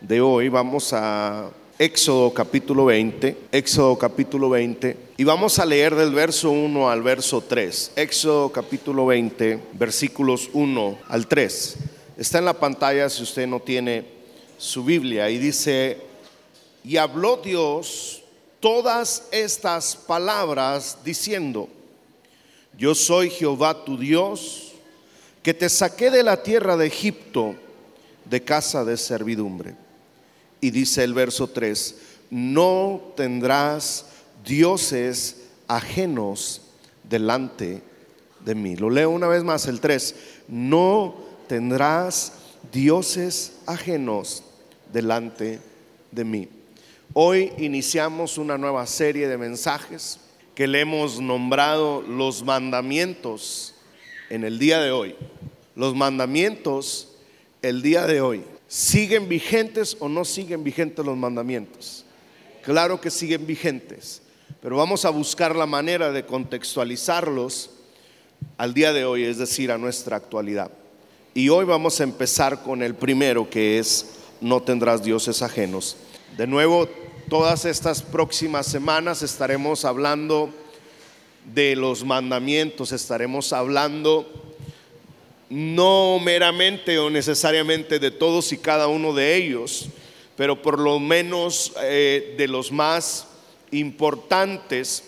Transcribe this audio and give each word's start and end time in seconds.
de 0.00 0.20
hoy. 0.20 0.48
Vamos 0.48 0.92
a 0.92 1.50
Éxodo 1.78 2.34
capítulo 2.34 2.86
20, 2.86 3.36
Éxodo 3.52 3.96
capítulo 3.96 4.50
20, 4.50 4.96
y 5.16 5.24
vamos 5.24 5.58
a 5.58 5.64
leer 5.64 5.94
del 5.94 6.12
verso 6.12 6.50
1 6.50 6.90
al 6.90 7.02
verso 7.02 7.40
3. 7.40 7.92
Éxodo 7.96 8.50
capítulo 8.50 9.06
20, 9.06 9.60
versículos 9.74 10.50
1 10.52 10.98
al 11.08 11.26
3. 11.26 11.76
Está 12.16 12.38
en 12.38 12.46
la 12.46 12.54
pantalla 12.54 13.08
si 13.08 13.22
usted 13.22 13.46
no 13.46 13.60
tiene 13.60 14.04
su 14.56 14.84
Biblia 14.84 15.30
y 15.30 15.38
dice, 15.38 15.98
y 16.82 16.96
habló 16.96 17.36
Dios 17.36 18.22
todas 18.58 19.28
estas 19.30 19.94
palabras 19.94 20.98
diciendo, 21.04 21.68
yo 22.76 22.94
soy 22.94 23.30
Jehová 23.30 23.84
tu 23.84 23.96
Dios 23.96 24.72
que 25.42 25.54
te 25.54 25.68
saqué 25.68 26.10
de 26.10 26.24
la 26.24 26.42
tierra 26.42 26.76
de 26.76 26.86
Egipto, 26.86 27.54
de 28.24 28.42
casa 28.42 28.84
de 28.84 28.96
servidumbre. 28.96 29.87
Y 30.60 30.70
dice 30.70 31.04
el 31.04 31.14
verso 31.14 31.48
3, 31.48 31.94
no 32.30 33.12
tendrás 33.16 34.06
dioses 34.44 35.48
ajenos 35.68 36.62
delante 37.08 37.82
de 38.44 38.54
mí. 38.54 38.76
Lo 38.76 38.90
leo 38.90 39.10
una 39.10 39.28
vez 39.28 39.44
más, 39.44 39.66
el 39.66 39.80
3, 39.80 40.14
no 40.48 41.16
tendrás 41.46 42.32
dioses 42.72 43.58
ajenos 43.66 44.42
delante 44.92 45.60
de 46.10 46.24
mí. 46.24 46.48
Hoy 47.14 47.52
iniciamos 47.58 48.38
una 48.38 48.58
nueva 48.58 48.86
serie 48.86 49.28
de 49.28 49.38
mensajes 49.38 50.18
que 50.54 50.66
le 50.66 50.80
hemos 50.80 51.20
nombrado 51.20 52.02
los 52.02 52.44
mandamientos 52.44 53.74
en 54.28 54.44
el 54.44 54.58
día 54.58 54.80
de 54.80 54.90
hoy, 54.90 55.14
los 55.74 55.94
mandamientos 55.94 57.16
el 57.62 57.82
día 57.82 58.06
de 58.06 58.20
hoy, 58.20 58.44
¿siguen 58.68 59.28
vigentes 59.28 59.96
o 59.98 60.08
no 60.08 60.24
siguen 60.24 60.62
vigentes 60.62 61.04
los 61.04 61.16
mandamientos? 61.16 62.04
Claro 62.62 63.00
que 63.00 63.10
siguen 63.10 63.46
vigentes, 63.46 64.22
pero 64.62 64.76
vamos 64.76 65.04
a 65.04 65.10
buscar 65.10 65.56
la 65.56 65.66
manera 65.66 66.12
de 66.12 66.24
contextualizarlos 66.24 67.70
al 68.56 68.74
día 68.74 68.92
de 68.92 69.04
hoy, 69.04 69.24
es 69.24 69.38
decir, 69.38 69.72
a 69.72 69.78
nuestra 69.78 70.16
actualidad. 70.16 70.70
Y 71.34 71.48
hoy 71.48 71.64
vamos 71.64 72.00
a 72.00 72.04
empezar 72.04 72.62
con 72.62 72.82
el 72.82 72.94
primero 72.94 73.50
que 73.50 73.78
es, 73.78 74.18
no 74.40 74.62
tendrás 74.62 75.02
dioses 75.02 75.42
ajenos. 75.42 75.96
De 76.36 76.46
nuevo, 76.46 76.88
todas 77.28 77.64
estas 77.64 78.02
próximas 78.02 78.66
semanas 78.66 79.22
estaremos 79.22 79.84
hablando 79.84 80.52
de 81.54 81.76
los 81.76 82.04
mandamientos 82.04 82.92
estaremos 82.92 83.52
hablando 83.52 84.47
no 85.50 86.18
meramente 86.18 86.98
o 86.98 87.10
necesariamente 87.10 87.98
de 87.98 88.10
todos 88.10 88.52
y 88.52 88.58
cada 88.58 88.88
uno 88.88 89.12
de 89.12 89.36
ellos, 89.36 89.88
pero 90.36 90.60
por 90.60 90.78
lo 90.78 90.98
menos 90.98 91.72
eh, 91.82 92.34
de 92.36 92.48
los 92.48 92.70
más 92.70 93.26
importantes. 93.70 95.04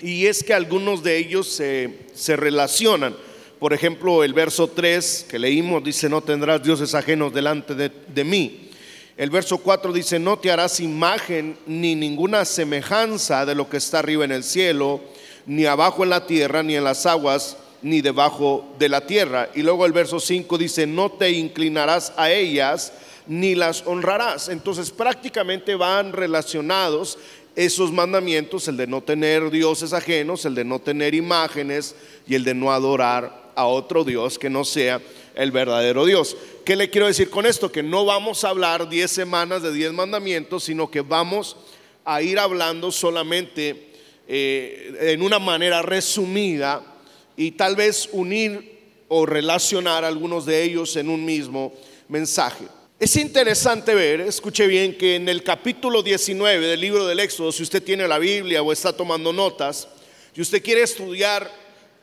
Y 0.00 0.26
es 0.26 0.42
que 0.42 0.54
algunos 0.54 1.02
de 1.02 1.18
ellos 1.18 1.46
se, 1.48 2.36
relacionan. 2.36 3.16
Por 3.58 3.72
ejemplo, 3.72 4.24
el 4.24 4.34
verso 4.34 4.68
3 4.68 5.26
que 5.28 5.38
leímos 5.38 5.84
dice, 5.84 6.08
no 6.08 6.20
tendrás 6.22 6.62
dioses 6.62 6.94
ajenos 6.94 7.32
delante 7.32 7.74
de, 7.74 7.90
de 8.08 8.24
mí. 8.24 8.70
El 9.16 9.30
verso 9.30 9.58
4 9.58 9.92
dice, 9.92 10.18
no 10.18 10.38
te 10.38 10.50
harás 10.50 10.80
imagen 10.80 11.56
ni 11.66 11.94
ninguna 11.94 12.44
semejanza 12.44 13.46
de 13.46 13.54
lo 13.54 13.68
que 13.68 13.76
está 13.76 14.00
arriba 14.00 14.24
en 14.24 14.32
el 14.32 14.42
cielo 14.42 15.00
ni 15.46 15.66
abajo 15.66 16.04
en 16.04 16.10
la 16.10 16.26
tierra, 16.26 16.62
ni 16.62 16.76
en 16.76 16.84
las 16.84 17.06
aguas, 17.06 17.56
ni 17.82 18.00
debajo 18.00 18.74
de 18.78 18.88
la 18.88 19.06
tierra. 19.06 19.50
Y 19.54 19.62
luego 19.62 19.84
el 19.86 19.92
verso 19.92 20.20
5 20.20 20.56
dice, 20.58 20.86
no 20.86 21.10
te 21.10 21.30
inclinarás 21.30 22.12
a 22.16 22.30
ellas, 22.30 22.92
ni 23.26 23.54
las 23.54 23.84
honrarás. 23.86 24.48
Entonces 24.48 24.90
prácticamente 24.90 25.74
van 25.74 26.12
relacionados 26.12 27.18
esos 27.54 27.92
mandamientos, 27.92 28.66
el 28.68 28.76
de 28.76 28.86
no 28.86 29.02
tener 29.02 29.50
dioses 29.50 29.92
ajenos, 29.92 30.44
el 30.44 30.54
de 30.54 30.64
no 30.64 30.78
tener 30.78 31.14
imágenes 31.14 31.94
y 32.26 32.34
el 32.34 32.44
de 32.44 32.54
no 32.54 32.72
adorar 32.72 33.52
a 33.54 33.66
otro 33.66 34.04
Dios 34.04 34.38
que 34.38 34.48
no 34.48 34.64
sea 34.64 35.00
el 35.34 35.50
verdadero 35.50 36.06
Dios. 36.06 36.36
¿Qué 36.64 36.76
le 36.76 36.88
quiero 36.88 37.06
decir 37.06 37.28
con 37.28 37.44
esto? 37.44 37.70
Que 37.70 37.82
no 37.82 38.04
vamos 38.04 38.44
a 38.44 38.48
hablar 38.48 38.88
10 38.88 39.10
semanas 39.10 39.62
de 39.62 39.72
10 39.72 39.92
mandamientos, 39.92 40.64
sino 40.64 40.90
que 40.90 41.02
vamos 41.02 41.56
a 42.04 42.22
ir 42.22 42.38
hablando 42.38 42.90
solamente 42.90 43.90
eh, 44.26 44.96
en 45.00 45.22
una 45.22 45.38
manera 45.38 45.82
resumida 45.82 46.91
y 47.36 47.52
tal 47.52 47.76
vez 47.76 48.08
unir 48.12 48.80
o 49.08 49.26
relacionar 49.26 50.04
algunos 50.04 50.46
de 50.46 50.62
ellos 50.62 50.96
en 50.96 51.08
un 51.08 51.24
mismo 51.24 51.72
mensaje. 52.08 52.64
Es 52.98 53.16
interesante 53.16 53.94
ver, 53.94 54.20
escuche 54.20 54.66
bien, 54.66 54.96
que 54.96 55.16
en 55.16 55.28
el 55.28 55.42
capítulo 55.42 56.02
19 56.02 56.66
del 56.66 56.80
libro 56.80 57.06
del 57.06 57.20
Éxodo, 57.20 57.50
si 57.50 57.62
usted 57.62 57.82
tiene 57.82 58.06
la 58.06 58.18
Biblia 58.18 58.62
o 58.62 58.72
está 58.72 58.92
tomando 58.92 59.32
notas, 59.32 59.88
si 60.34 60.40
usted 60.40 60.62
quiere 60.62 60.82
estudiar 60.82 61.50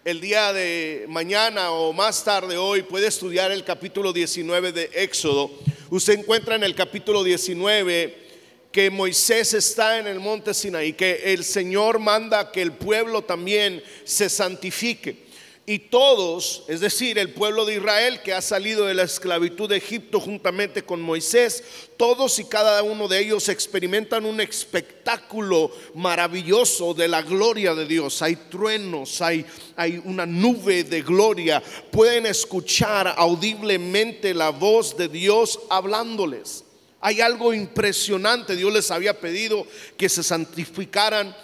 el 0.06 0.22
día 0.22 0.54
de 0.54 1.06
mañana 1.08 1.72
o 1.72 1.94
más 1.94 2.24
tarde 2.24 2.58
hoy, 2.58 2.84
puede 2.84 3.08
estudiar 3.08 3.52
el 3.52 3.64
capítulo 3.64 4.14
19 4.14 4.72
de 4.72 4.90
Éxodo. 4.94 5.52
Usted 5.90 6.20
encuentra 6.20 6.56
en 6.56 6.64
el 6.64 6.76
capítulo 6.76 7.24
19 7.24 8.29
que 8.72 8.90
Moisés 8.92 9.54
está 9.54 9.98
en 9.98 10.08
el 10.08 10.20
monte 10.20 10.54
Sinaí, 10.54 10.94
que 10.94 11.34
el 11.34 11.44
Señor 11.44 12.00
manda 12.00 12.52
que 12.52 12.62
el 12.62 12.74
pueblo 12.74 13.24
también 13.24 13.84
se 14.04 14.30
santifique. 14.30 15.30
Y 15.66 15.78
todos, 15.78 16.64
es 16.68 16.80
decir, 16.80 17.20
el 17.20 17.32
pueblo 17.32 17.64
de 17.64 17.76
Israel 17.76 18.24
que 18.24 18.34
ha 18.34 18.42
salido 18.42 18.88
de 18.88 18.96
la 18.96 19.04
esclavitud 19.04 19.70
de 19.70 19.78
Egipto 19.78 20.20
juntamente 20.20 20.82
con 20.82 21.00
Moisés, 21.00 21.64
todos 21.96 22.40
y 22.40 22.46
cada 22.46 22.82
uno 22.82 23.08
de 23.08 23.20
ellos 23.20 23.50
experimentan 23.50 24.26
un 24.26 24.42
espectáculo 24.42 25.72
maravilloso 25.94 26.96
de 26.96 27.08
la 27.08 27.22
gloria 27.22 27.76
de 27.76 27.86
Dios. 27.86 28.20
Hay 28.24 28.36
truenos, 28.36 29.22
hay, 29.22 29.46
hay 29.76 30.02
una 30.06 30.26
nube 30.26 30.86
de 30.86 31.04
gloria. 31.04 31.62
Pueden 31.92 32.26
escuchar 32.26 33.14
audiblemente 33.16 34.34
la 34.34 34.50
voz 34.50 34.98
de 34.98 35.08
Dios 35.08 35.60
hablándoles. 35.70 36.64
Hay 37.02 37.22
algo 37.22 37.54
impresionante. 37.54 38.56
Dios 38.56 38.74
les 38.74 38.92
había 38.92 39.20
pedido 39.20 39.66
que 39.98 40.10
se 40.10 40.24
santificaran 40.24 41.36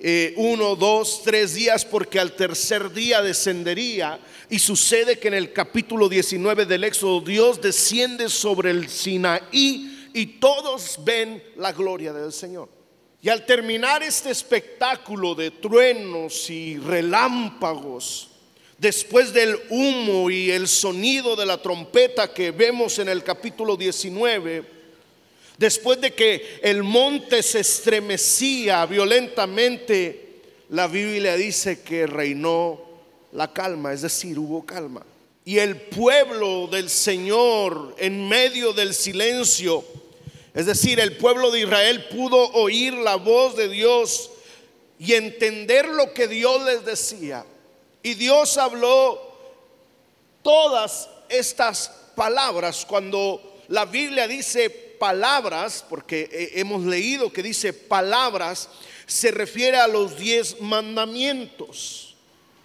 eh, 0.00 0.34
uno, 0.36 0.76
dos, 0.76 1.22
tres 1.24 1.54
días 1.54 1.84
porque 1.84 2.18
al 2.18 2.32
tercer 2.32 2.92
día 2.92 3.22
descendería. 3.22 4.18
Y 4.50 4.58
sucede 4.58 5.18
que 5.18 5.28
en 5.28 5.34
el 5.34 5.52
capítulo 5.52 6.08
19 6.08 6.66
del 6.66 6.84
Éxodo 6.84 7.20
Dios 7.20 7.60
desciende 7.60 8.28
sobre 8.28 8.70
el 8.70 8.88
Sinaí 8.88 10.10
y 10.12 10.26
todos 10.38 10.98
ven 11.04 11.42
la 11.56 11.72
gloria 11.72 12.12
del 12.12 12.32
Señor. 12.32 12.68
Y 13.22 13.28
al 13.28 13.44
terminar 13.44 14.02
este 14.02 14.30
espectáculo 14.30 15.34
de 15.34 15.50
truenos 15.50 16.48
y 16.50 16.78
relámpagos, 16.78 18.30
después 18.78 19.32
del 19.32 19.58
humo 19.70 20.30
y 20.30 20.50
el 20.50 20.68
sonido 20.68 21.34
de 21.34 21.46
la 21.46 21.60
trompeta 21.60 22.32
que 22.32 22.50
vemos 22.50 22.98
en 22.98 23.08
el 23.08 23.24
capítulo 23.24 23.76
19, 23.76 24.75
Después 25.58 26.00
de 26.00 26.14
que 26.14 26.60
el 26.62 26.82
monte 26.82 27.42
se 27.42 27.60
estremecía 27.60 28.84
violentamente, 28.84 30.42
la 30.70 30.86
Biblia 30.86 31.36
dice 31.36 31.80
que 31.80 32.06
reinó 32.06 32.80
la 33.32 33.52
calma, 33.52 33.92
es 33.92 34.02
decir, 34.02 34.38
hubo 34.38 34.66
calma. 34.66 35.04
Y 35.44 35.58
el 35.58 35.76
pueblo 35.76 36.66
del 36.66 36.90
Señor 36.90 37.94
en 37.98 38.28
medio 38.28 38.72
del 38.72 38.92
silencio, 38.92 39.84
es 40.52 40.66
decir, 40.66 41.00
el 41.00 41.16
pueblo 41.16 41.50
de 41.50 41.60
Israel 41.60 42.06
pudo 42.08 42.50
oír 42.52 42.94
la 42.94 43.16
voz 43.16 43.56
de 43.56 43.68
Dios 43.68 44.30
y 44.98 45.14
entender 45.14 45.86
lo 45.88 46.12
que 46.12 46.28
Dios 46.28 46.64
les 46.64 46.84
decía. 46.84 47.46
Y 48.02 48.14
Dios 48.14 48.58
habló 48.58 49.20
todas 50.42 51.08
estas 51.28 51.90
palabras 52.14 52.84
cuando 52.86 53.60
la 53.68 53.84
Biblia 53.84 54.26
dice 54.26 54.85
palabras, 54.98 55.84
porque 55.88 56.28
eh, 56.32 56.52
hemos 56.54 56.84
leído 56.84 57.32
que 57.32 57.42
dice 57.42 57.72
palabras, 57.72 58.68
se 59.06 59.30
refiere 59.30 59.76
a 59.76 59.86
los 59.86 60.18
diez 60.18 60.60
mandamientos. 60.60 62.14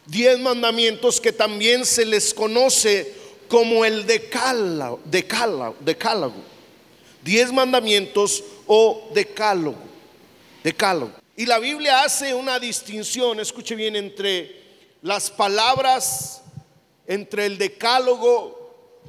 Diez 0.05 0.39
mandamientos 0.39 1.21
que 1.21 1.31
también 1.31 1.85
se 1.85 2.05
les 2.05 2.33
conoce 2.33 3.13
como 3.47 3.85
el 3.85 4.05
decálogo. 4.05 4.99
decálogo. 5.05 6.41
diez 7.23 7.51
mandamientos 7.51 8.43
o 8.65 9.09
decálogo. 9.13 9.77
Decálogo. 10.63 11.13
Y 11.35 11.45
la 11.45 11.59
Biblia 11.59 12.03
hace 12.03 12.33
una 12.33 12.59
distinción, 12.59 13.39
escuche 13.39 13.75
bien, 13.75 13.95
entre 13.95 14.61
las 15.01 15.31
palabras, 15.31 16.41
entre 17.07 17.45
el 17.45 17.57
decálogo 17.57 18.60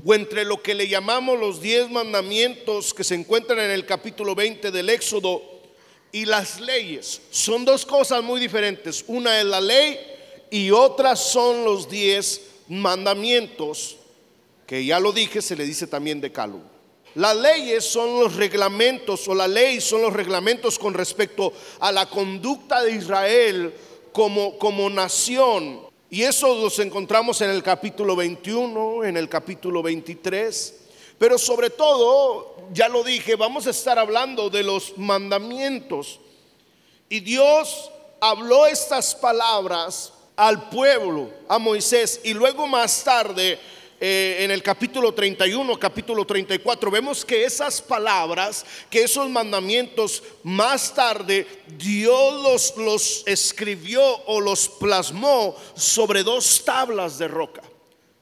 o 0.04 0.14
entre 0.14 0.44
lo 0.44 0.62
que 0.62 0.74
le 0.74 0.88
llamamos 0.88 1.38
los 1.38 1.60
diez 1.60 1.90
mandamientos 1.90 2.92
que 2.92 3.04
se 3.04 3.14
encuentran 3.14 3.60
en 3.60 3.70
el 3.70 3.86
capítulo 3.86 4.34
20 4.34 4.70
del 4.70 4.90
Éxodo 4.90 5.42
y 6.10 6.24
las 6.24 6.60
leyes. 6.60 7.22
Son 7.30 7.64
dos 7.64 7.86
cosas 7.86 8.22
muy 8.22 8.40
diferentes. 8.40 9.04
Una 9.06 9.38
es 9.40 9.46
la 9.46 9.60
ley 9.60 9.98
y 10.50 10.70
otra 10.70 11.16
son 11.16 11.64
los 11.64 11.88
diez 11.88 12.42
mandamientos, 12.68 13.96
que 14.66 14.84
ya 14.84 15.00
lo 15.00 15.12
dije, 15.12 15.40
se 15.40 15.56
le 15.56 15.64
dice 15.64 15.86
también 15.86 16.20
decálogo. 16.20 16.64
Las 17.14 17.36
leyes 17.36 17.84
son 17.84 18.20
los 18.20 18.36
reglamentos 18.36 19.28
o 19.28 19.34
la 19.34 19.46
ley 19.46 19.80
son 19.80 20.02
los 20.02 20.12
reglamentos 20.12 20.78
con 20.78 20.94
respecto 20.94 21.52
a 21.78 21.92
la 21.92 22.08
conducta 22.08 22.82
de 22.82 22.92
Israel 22.92 23.74
como, 24.12 24.58
como 24.58 24.88
nación. 24.88 25.91
Y 26.12 26.24
eso 26.24 26.54
los 26.54 26.78
encontramos 26.78 27.40
en 27.40 27.48
el 27.48 27.62
capítulo 27.62 28.14
21, 28.14 29.04
en 29.04 29.16
el 29.16 29.30
capítulo 29.30 29.82
23. 29.82 30.74
Pero 31.16 31.38
sobre 31.38 31.70
todo, 31.70 32.54
ya 32.70 32.86
lo 32.90 33.02
dije, 33.02 33.34
vamos 33.34 33.66
a 33.66 33.70
estar 33.70 33.98
hablando 33.98 34.50
de 34.50 34.62
los 34.62 34.98
mandamientos. 34.98 36.20
Y 37.08 37.20
Dios 37.20 37.90
habló 38.20 38.66
estas 38.66 39.14
palabras 39.14 40.12
al 40.36 40.68
pueblo, 40.68 41.30
a 41.48 41.58
Moisés, 41.58 42.20
y 42.24 42.34
luego 42.34 42.66
más 42.66 43.02
tarde 43.02 43.58
eh, 44.04 44.42
en 44.42 44.50
el 44.50 44.64
capítulo 44.64 45.14
31, 45.14 45.78
capítulo 45.78 46.24
34, 46.24 46.90
vemos 46.90 47.24
que 47.24 47.44
esas 47.44 47.80
palabras, 47.80 48.66
que 48.90 49.04
esos 49.04 49.30
mandamientos, 49.30 50.24
más 50.42 50.92
tarde 50.92 51.46
Dios 51.78 52.42
los, 52.42 52.76
los 52.78 53.22
escribió 53.28 54.02
o 54.26 54.40
los 54.40 54.68
plasmó 54.68 55.54
sobre 55.76 56.24
dos 56.24 56.64
tablas 56.64 57.16
de 57.16 57.28
roca. 57.28 57.62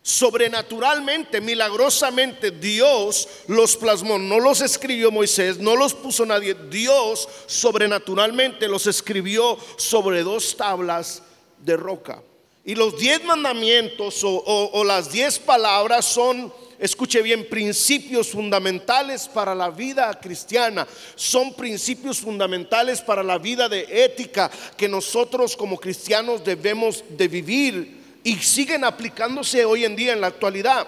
Sobrenaturalmente, 0.02 1.40
milagrosamente, 1.40 2.50
Dios 2.50 3.26
los 3.46 3.74
plasmó, 3.78 4.18
no 4.18 4.38
los 4.38 4.60
escribió 4.60 5.10
Moisés, 5.10 5.56
no 5.56 5.76
los 5.76 5.94
puso 5.94 6.26
nadie, 6.26 6.54
Dios 6.68 7.26
sobrenaturalmente 7.46 8.68
los 8.68 8.86
escribió 8.86 9.56
sobre 9.78 10.24
dos 10.24 10.54
tablas 10.58 11.22
de 11.58 11.78
roca. 11.78 12.22
Y 12.64 12.74
los 12.74 12.98
diez 12.98 13.24
mandamientos 13.24 14.20
o, 14.22 14.84
las 14.84 15.10
diez 15.10 15.38
palabras 15.38 16.04
son, 16.04 16.52
escuche 16.78 17.22
bien, 17.22 17.48
principios 17.48 18.28
fundamentales 18.28 19.28
para 19.28 19.54
la 19.54 19.70
vida 19.70 20.12
cristiana. 20.20 20.86
Son 21.14 21.54
principios 21.54 22.18
fundamentales 22.18 23.00
para 23.00 23.22
la 23.22 23.38
vida 23.38 23.68
de 23.68 24.04
ética 24.04 24.50
que 24.76 24.88
nosotros 24.88 25.56
como 25.56 25.78
cristianos 25.78 26.44
debemos 26.44 27.02
de 27.08 27.28
vivir 27.28 28.00
y 28.22 28.36
siguen 28.36 28.84
aplicándose 28.84 29.64
hoy 29.64 29.84
en 29.84 29.96
día 29.96 30.12
en 30.12 30.20
la 30.20 30.26
actualidad. 30.26 30.86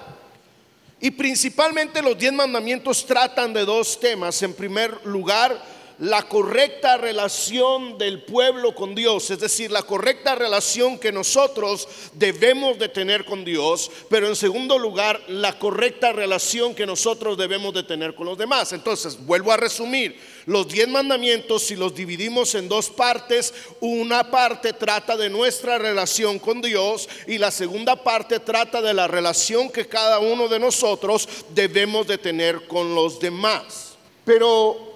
Y 1.00 1.10
principalmente 1.10 2.02
los 2.02 2.16
diez 2.16 2.32
mandamientos 2.32 3.04
tratan 3.06 3.52
de 3.52 3.64
dos 3.64 3.98
temas. 3.98 4.40
En 4.42 4.52
primer 4.54 5.04
lugar, 5.04 5.60
la 6.02 6.24
correcta 6.24 6.96
relación 6.96 7.96
del 7.96 8.24
pueblo 8.24 8.74
con 8.74 8.92
Dios, 8.92 9.30
es 9.30 9.38
decir, 9.38 9.70
la 9.70 9.84
correcta 9.84 10.34
relación 10.34 10.98
que 10.98 11.12
nosotros 11.12 11.86
debemos 12.14 12.76
de 12.80 12.88
tener 12.88 13.24
con 13.24 13.44
Dios, 13.44 13.88
pero 14.10 14.26
en 14.26 14.34
segundo 14.34 14.80
lugar, 14.80 15.22
la 15.28 15.60
correcta 15.60 16.10
relación 16.10 16.74
que 16.74 16.86
nosotros 16.86 17.38
debemos 17.38 17.72
de 17.72 17.84
tener 17.84 18.16
con 18.16 18.26
los 18.26 18.36
demás. 18.36 18.72
Entonces, 18.72 19.16
vuelvo 19.24 19.52
a 19.52 19.56
resumir, 19.56 20.18
los 20.46 20.66
diez 20.66 20.88
mandamientos, 20.88 21.62
si 21.62 21.76
los 21.76 21.94
dividimos 21.94 22.56
en 22.56 22.68
dos 22.68 22.90
partes, 22.90 23.54
una 23.78 24.28
parte 24.28 24.72
trata 24.72 25.16
de 25.16 25.30
nuestra 25.30 25.78
relación 25.78 26.40
con 26.40 26.60
Dios 26.62 27.08
y 27.28 27.38
la 27.38 27.52
segunda 27.52 28.02
parte 28.02 28.40
trata 28.40 28.82
de 28.82 28.92
la 28.92 29.06
relación 29.06 29.70
que 29.70 29.86
cada 29.86 30.18
uno 30.18 30.48
de 30.48 30.58
nosotros 30.58 31.28
debemos 31.54 32.08
de 32.08 32.18
tener 32.18 32.66
con 32.66 32.92
los 32.92 33.20
demás. 33.20 33.92
Pero 34.24 34.91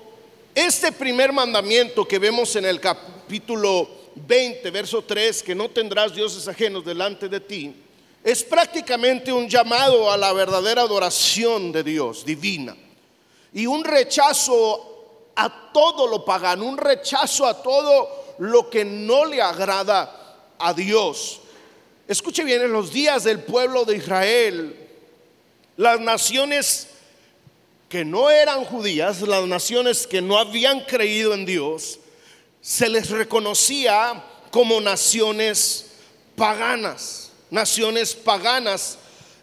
este 0.56 0.90
primer 0.90 1.34
mandamiento 1.34 2.08
que 2.08 2.18
vemos 2.18 2.56
en 2.56 2.64
el 2.64 2.80
capítulo 2.80 3.90
20, 4.14 4.70
verso 4.70 5.02
3, 5.02 5.42
que 5.42 5.54
no 5.54 5.68
tendrás 5.68 6.14
dioses 6.14 6.48
ajenos 6.48 6.82
delante 6.82 7.28
de 7.28 7.40
ti, 7.40 7.76
es 8.24 8.42
prácticamente 8.42 9.30
un 9.30 9.50
llamado 9.50 10.10
a 10.10 10.16
la 10.16 10.32
verdadera 10.32 10.80
adoración 10.80 11.72
de 11.72 11.82
Dios 11.82 12.24
divina 12.24 12.74
y 13.52 13.66
un 13.66 13.84
rechazo 13.84 15.30
a 15.36 15.70
todo 15.74 16.06
lo 16.06 16.24
pagano, 16.24 16.64
un 16.64 16.78
rechazo 16.78 17.44
a 17.44 17.62
todo 17.62 18.34
lo 18.38 18.70
que 18.70 18.82
no 18.82 19.26
le 19.26 19.42
agrada 19.42 20.54
a 20.58 20.72
Dios. 20.72 21.40
Escuche 22.08 22.44
bien, 22.44 22.62
en 22.62 22.72
los 22.72 22.90
días 22.94 23.24
del 23.24 23.40
pueblo 23.40 23.84
de 23.84 23.96
Israel, 23.98 24.74
las 25.76 26.00
naciones 26.00 26.95
que 27.88 28.04
no 28.04 28.30
eran 28.30 28.64
judías, 28.64 29.20
las 29.22 29.46
naciones 29.46 30.06
que 30.06 30.20
no 30.20 30.38
habían 30.38 30.80
creído 30.80 31.34
en 31.34 31.46
Dios, 31.46 31.98
se 32.60 32.88
les 32.88 33.10
reconocía 33.10 34.24
como 34.50 34.80
naciones 34.80 35.86
paganas, 36.34 37.30
naciones 37.50 38.14
paganas. 38.14 38.98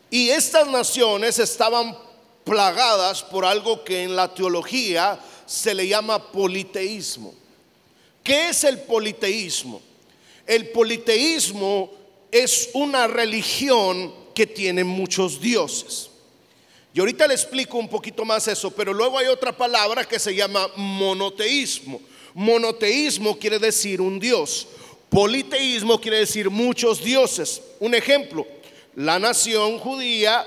Y 0.10 0.30
estas 0.30 0.68
naciones 0.68 1.40
estaban 1.40 1.98
plagadas 2.44 3.24
por 3.24 3.46
algo 3.46 3.84
que 3.84 4.04
en 4.04 4.16
la 4.16 4.34
teología 4.34 5.20
se 5.46 5.74
le 5.74 5.88
llama 5.88 6.32
politeísmo. 6.32 7.34
¿Qué 8.24 8.50
es 8.50 8.64
el 8.64 8.80
politeísmo? 8.80 9.82
El 10.46 10.70
politeísmo 10.70 11.92
es 12.32 12.70
una 12.74 13.08
religión 13.08 14.14
que 14.34 14.48
tiene 14.48 14.84
muchos 14.84 15.40
dioses. 15.40 16.10
Y 16.94 17.00
ahorita 17.00 17.26
le 17.28 17.34
explico 17.34 17.78
un 17.78 17.90
poquito 17.90 18.24
más 18.24 18.48
eso, 18.48 18.70
pero 18.70 18.94
luego 18.94 19.18
hay 19.18 19.26
otra 19.26 19.52
palabra 19.52 20.06
que 20.06 20.20
se 20.20 20.36
llama 20.36 20.70
monoteísmo. 20.76 22.00
Monoteísmo 22.36 23.40
quiere 23.40 23.58
decir 23.58 24.00
un 24.00 24.20
dios. 24.20 24.68
Politeísmo 25.10 26.00
quiere 26.00 26.20
decir 26.20 26.52
muchos 26.52 27.04
dioses. 27.04 27.62
Un 27.80 27.96
ejemplo, 27.96 28.46
la 28.96 29.18
nación 29.18 29.80
judía, 29.80 30.46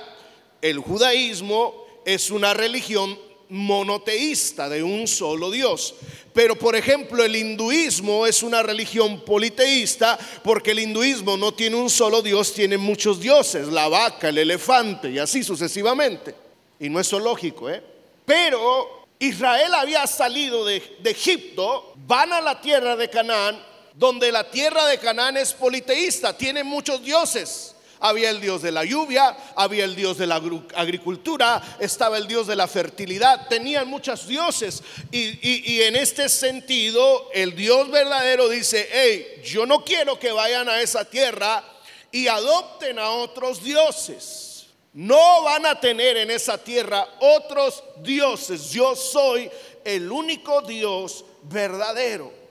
el 0.63 0.79
judaísmo 0.79 1.85
es 2.05 2.31
una 2.31 2.55
religión 2.55 3.19
monoteísta 3.49 4.69
de 4.69 4.83
un 4.83 5.07
solo 5.07 5.51
Dios. 5.51 5.95
Pero 6.33 6.57
por 6.57 6.77
ejemplo 6.77 7.25
el 7.25 7.37
hinduismo 7.37 8.27
es 8.27 8.43
una 8.43 8.63
religión 8.63 9.21
politeísta 9.25 10.19
porque 10.43 10.73
el 10.73 10.81
hinduismo 10.81 11.37
no 11.37 11.55
tiene 11.55 11.77
un 11.77 11.89
solo 11.89 12.23
Dios, 12.23 12.53
tiene 12.53 12.77
muchos 12.77 13.21
dioses, 13.21 13.69
la 13.69 13.89
vaca, 13.89 14.29
el 14.29 14.39
elefante 14.39 15.11
y 15.11 15.19
así 15.19 15.43
sucesivamente. 15.43 16.35
Y 16.79 16.89
no 16.89 17.01
es 17.01 17.11
lógico, 17.13 17.71
¿eh? 17.71 17.83
Pero 18.25 19.07
Israel 19.19 19.73
había 19.75 20.07
salido 20.07 20.65
de 20.65 20.83
Egipto, 21.05 21.95
van 22.07 22.33
a 22.33 22.41
la 22.41 22.61
tierra 22.61 22.97
de 22.97 23.09
Canaán, 23.09 23.59
donde 23.95 24.31
la 24.31 24.51
tierra 24.51 24.87
de 24.87 24.99
Canaán 24.99 25.39
es 25.39 25.55
politeísta, 25.55 26.37
tiene 26.37 26.63
muchos 26.63 27.03
dioses. 27.03 27.76
Había 28.01 28.31
el 28.31 28.41
Dios 28.41 28.63
de 28.63 28.73
la 28.73 28.85
lluvia, 28.85 29.37
había 29.55 29.85
el 29.85 29.97
Dios 29.97 30.19
de 30.19 30.27
la 30.27 30.41
agricultura, 30.75 31.77
estaba 31.81 32.19
el 32.19 32.27
Dios 32.27 32.47
de 32.47 32.57
la 32.57 32.67
fertilidad, 32.67 33.49
tenían 33.49 33.89
muchos 33.89 34.27
dioses. 34.27 34.83
Y, 35.11 35.81
en 35.83 35.97
este 35.97 36.29
sentido, 36.29 37.31
el 37.33 37.57
Dios 37.57 37.91
verdadero 37.91 38.49
dice, 38.49 38.89
hey, 38.93 39.43
yo 39.45 39.67
no 39.67 39.85
quiero 39.85 40.19
que 40.19 40.33
vayan 40.33 40.69
a 40.69 40.81
esa 40.81 41.05
tierra 41.05 41.65
y 42.13 42.29
adopten 42.29 42.99
a 42.99 43.11
otros 43.11 43.63
dioses. 43.63 44.67
No 44.93 45.43
van 45.43 45.67
a 45.67 45.79
tener 45.79 46.17
en 46.17 46.31
esa 46.31 46.57
tierra 46.57 47.07
otros 47.21 47.85
dioses. 47.99 48.71
Yo 48.71 48.97
soy 48.97 49.51
el 49.85 50.11
único 50.11 50.63
Dios 50.63 51.25
verdadero. 51.43 52.46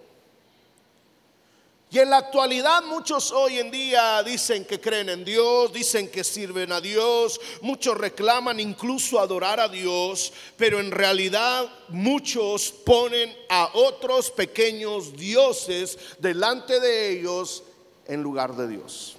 Y 1.92 2.00
en 2.00 2.10
la 2.10 2.18
actualidad 2.18 2.84
muchos 2.84 3.32
hoy 3.32 3.60
en 3.60 3.72
día 3.72 4.22
dicen 4.24 4.66
que 4.66 4.82
creen 4.82 5.08
en 5.10 5.24
Dios, 5.24 5.72
dicen 5.72 6.10
que 6.10 6.24
sirven 6.24 6.72
a 6.72 6.82
Dios, 6.82 7.40
muchos 7.62 7.98
reclaman 7.98 8.60
incluso 8.60 9.20
adorar 9.20 9.60
a 9.60 9.70
Dios, 9.70 10.34
pero 10.58 10.80
en 10.80 10.92
realidad 10.92 11.70
muchos 11.90 12.72
ponen 12.72 13.34
a 13.50 13.70
otros 13.76 14.32
pequeños 14.32 15.16
dioses 15.16 15.98
delante 16.20 16.80
de 16.80 17.12
ellos 17.12 17.64
en 18.08 18.22
lugar 18.22 18.56
de 18.56 18.68
Dios. 18.68 19.16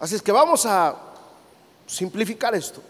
Así 0.00 0.16
es 0.16 0.22
que 0.22 0.32
vamos 0.32 0.66
a 0.66 0.96
simplificar 1.86 2.54
esto. 2.54 2.82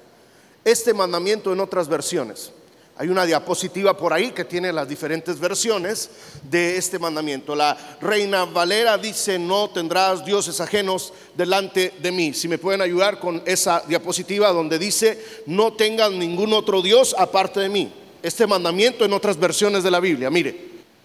Este 0.65 0.95
mandamiento 0.95 1.53
en 1.53 1.61
otras 1.61 1.87
versiones. 1.87 2.53
Hay 2.97 3.09
una 3.09 3.27
diapositiva 3.27 3.97
por 3.97 4.13
ahí 4.13 4.31
que 4.31 4.45
tiene 4.45 4.73
las 4.73 4.89
diferentes 4.89 5.41
versiones 5.41 6.11
de 6.45 6.77
este 6.77 6.97
mandamiento. 6.97 7.57
La 7.57 7.77
reina 8.01 8.45
Valera 8.45 8.97
dice, 8.97 9.37
no 9.37 9.69
tendrás 9.71 10.25
dioses 10.25 10.61
ajenos 10.61 11.13
delante 11.37 11.93
de 11.99 12.13
mí. 12.13 12.33
Si 12.35 12.47
me 12.47 12.59
pueden 12.59 12.81
ayudar 12.81 13.19
con 13.19 13.43
esa 13.47 13.83
diapositiva 13.89 14.53
donde 14.53 14.79
dice, 14.79 15.19
no 15.47 15.73
tengas 15.73 16.13
ningún 16.13 16.53
otro 16.53 16.83
Dios 16.83 17.17
aparte 17.19 17.61
de 17.61 17.69
mí. 17.69 17.93
este 18.23 18.47
mandamiento 18.47 19.05
en 19.05 19.13
otras 19.13 19.39
versiones 19.39 19.83
de 19.83 19.91
la 19.91 20.01
Biblia. 20.01 20.31
Mire, 20.31 20.57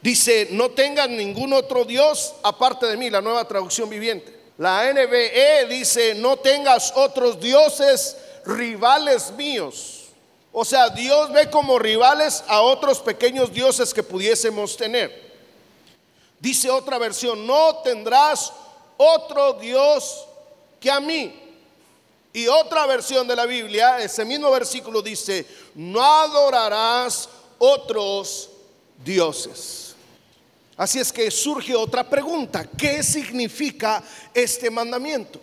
dice, 0.01 0.47
no 0.51 0.69
tengan 0.69 1.17
ningún 1.17 1.51
otro 1.51 1.83
Dios 1.83 2.33
aparte 2.43 2.85
de 2.85 2.95
mí, 2.95 3.09
la 3.09 3.19
nueva 3.19 3.45
traducción 3.45 3.89
viviente. 3.89 4.33
La 4.57 4.93
NBE 4.93 5.65
dice, 5.69 6.15
no 6.15 6.37
tengas 6.37 6.93
otros 6.95 7.39
dioses 7.39 8.15
rivales 8.45 9.33
míos. 9.35 9.98
O 10.51 10.65
sea, 10.65 10.89
Dios 10.89 11.31
ve 11.31 11.49
como 11.49 11.77
rivales 11.77 12.43
a 12.47 12.61
otros 12.61 12.99
pequeños 12.99 13.53
dioses 13.53 13.93
que 13.93 14.03
pudiésemos 14.03 14.75
tener. 14.75 15.29
Dice 16.39 16.69
otra 16.69 16.97
versión, 16.97 17.45
no 17.45 17.77
tendrás 17.77 18.51
otro 18.97 19.53
Dios 19.53 20.25
que 20.79 20.89
a 20.89 20.99
mí. 20.99 21.33
Y 22.33 22.47
otra 22.47 22.85
versión 22.85 23.27
de 23.27 23.35
la 23.35 23.45
Biblia, 23.45 23.99
ese 23.99 24.23
mismo 24.23 24.49
versículo 24.51 25.01
dice, 25.01 25.45
no 25.75 26.03
adorarás 26.03 27.27
otros 27.57 28.49
dioses. 29.03 29.95
Así 30.77 30.99
es 30.99 31.11
que 31.11 31.29
surge 31.29 31.75
otra 31.75 32.09
pregunta, 32.09 32.65
¿qué 32.77 33.03
significa 33.03 34.01
este 34.33 34.69
mandamiento? 34.69 35.39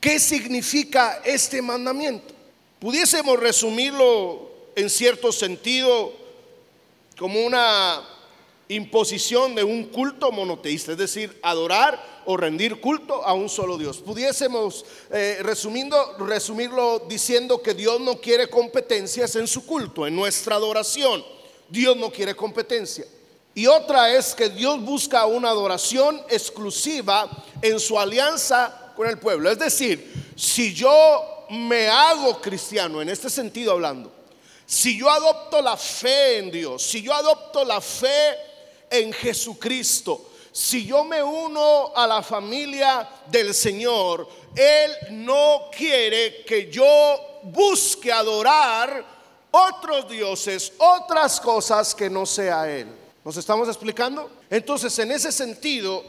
¿Qué 0.00 0.18
significa 0.18 1.20
este 1.24 1.60
mandamiento? 1.60 2.39
Pudiésemos 2.80 3.38
resumirlo 3.38 4.50
en 4.74 4.88
cierto 4.88 5.32
sentido 5.32 6.14
como 7.18 7.44
una 7.44 8.02
imposición 8.68 9.54
de 9.54 9.62
un 9.62 9.84
culto 9.84 10.32
monoteísta, 10.32 10.92
es 10.92 10.98
decir, 10.98 11.38
adorar 11.42 12.22
o 12.24 12.38
rendir 12.38 12.80
culto 12.80 13.22
a 13.22 13.34
un 13.34 13.50
solo 13.50 13.76
Dios. 13.76 13.98
Pudiésemos 13.98 14.86
eh, 15.10 15.40
resumiendo, 15.42 16.16
resumirlo 16.20 17.00
diciendo 17.00 17.60
que 17.60 17.74
Dios 17.74 18.00
no 18.00 18.18
quiere 18.18 18.48
competencias 18.48 19.36
en 19.36 19.46
su 19.46 19.66
culto, 19.66 20.06
en 20.06 20.16
nuestra 20.16 20.56
adoración. 20.56 21.22
Dios 21.68 21.98
no 21.98 22.10
quiere 22.10 22.34
competencia. 22.34 23.04
Y 23.54 23.66
otra 23.66 24.14
es 24.14 24.34
que 24.34 24.48
Dios 24.48 24.80
busca 24.82 25.26
una 25.26 25.50
adoración 25.50 26.18
exclusiva 26.30 27.28
en 27.60 27.78
su 27.78 27.98
alianza 27.98 28.94
con 28.96 29.06
el 29.06 29.18
pueblo. 29.18 29.50
Es 29.50 29.58
decir, 29.58 30.32
si 30.34 30.72
yo 30.72 31.39
me 31.50 31.88
hago 31.88 32.40
cristiano, 32.40 33.02
en 33.02 33.08
este 33.08 33.28
sentido 33.28 33.72
hablando, 33.72 34.12
si 34.66 34.98
yo 34.98 35.10
adopto 35.10 35.60
la 35.60 35.76
fe 35.76 36.38
en 36.38 36.50
Dios, 36.50 36.82
si 36.82 37.02
yo 37.02 37.12
adopto 37.12 37.64
la 37.64 37.80
fe 37.80 38.50
en 38.90 39.12
Jesucristo. 39.12 40.26
Si 40.52 40.84
yo 40.84 41.04
me 41.04 41.22
uno 41.22 41.92
a 41.94 42.06
la 42.06 42.22
familia 42.22 43.08
del 43.28 43.54
Señor, 43.54 44.28
Él 44.56 44.92
no 45.12 45.70
quiere 45.74 46.44
que 46.44 46.68
yo 46.70 47.40
busque 47.44 48.12
adorar 48.12 49.04
otros 49.52 50.08
dioses, 50.08 50.72
otras 50.78 51.40
cosas 51.40 51.94
que 51.94 52.10
no 52.10 52.26
sea 52.26 52.68
Él. 52.68 52.88
¿Nos 53.24 53.36
estamos 53.36 53.68
explicando? 53.68 54.28
Entonces, 54.50 54.98
en 54.98 55.12
ese 55.12 55.30
sentido, 55.30 56.02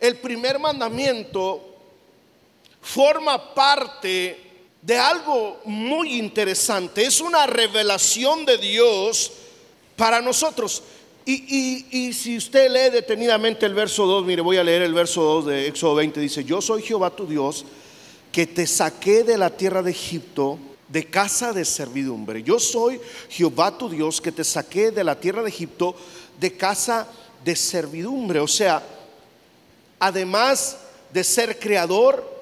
el 0.00 0.16
primer 0.16 0.58
mandamiento 0.58 1.62
forma 2.80 3.54
parte 3.54 4.45
de 4.86 4.96
algo 4.96 5.60
muy 5.64 6.16
interesante. 6.16 7.04
Es 7.04 7.20
una 7.20 7.44
revelación 7.44 8.46
de 8.46 8.56
Dios 8.56 9.32
para 9.96 10.20
nosotros. 10.22 10.80
Y, 11.24 12.12
si 12.12 12.36
usted 12.36 12.70
lee 12.70 12.92
detenidamente 12.92 13.66
el 13.66 13.74
verso 13.74 14.06
2, 14.06 14.24
mire, 14.24 14.42
voy 14.42 14.58
a 14.58 14.62
leer 14.62 14.82
el 14.82 14.94
verso 14.94 15.22
2 15.22 15.46
de 15.46 15.66
Éxodo 15.66 15.96
20, 15.96 16.20
dice, 16.20 16.44
yo 16.44 16.60
soy 16.60 16.82
Jehová 16.82 17.10
tu 17.10 17.26
Dios, 17.26 17.64
que 18.30 18.46
te 18.46 18.64
saqué 18.64 19.24
de 19.24 19.36
la 19.36 19.50
tierra 19.50 19.82
de 19.82 19.90
Egipto, 19.90 20.56
de 20.86 21.06
casa 21.06 21.52
de 21.52 21.64
servidumbre. 21.64 22.44
Yo 22.44 22.60
soy 22.60 23.00
Jehová 23.28 23.76
tu 23.76 23.88
Dios, 23.88 24.20
que 24.20 24.30
te 24.30 24.44
saqué 24.44 24.92
de 24.92 25.02
la 25.02 25.18
tierra 25.18 25.42
de 25.42 25.48
Egipto, 25.48 25.96
de 26.38 26.56
casa 26.56 27.08
de 27.44 27.56
servidumbre. 27.56 28.38
O 28.38 28.46
sea, 28.46 28.84
además 29.98 30.78
de 31.12 31.24
ser 31.24 31.58
creador, 31.58 32.35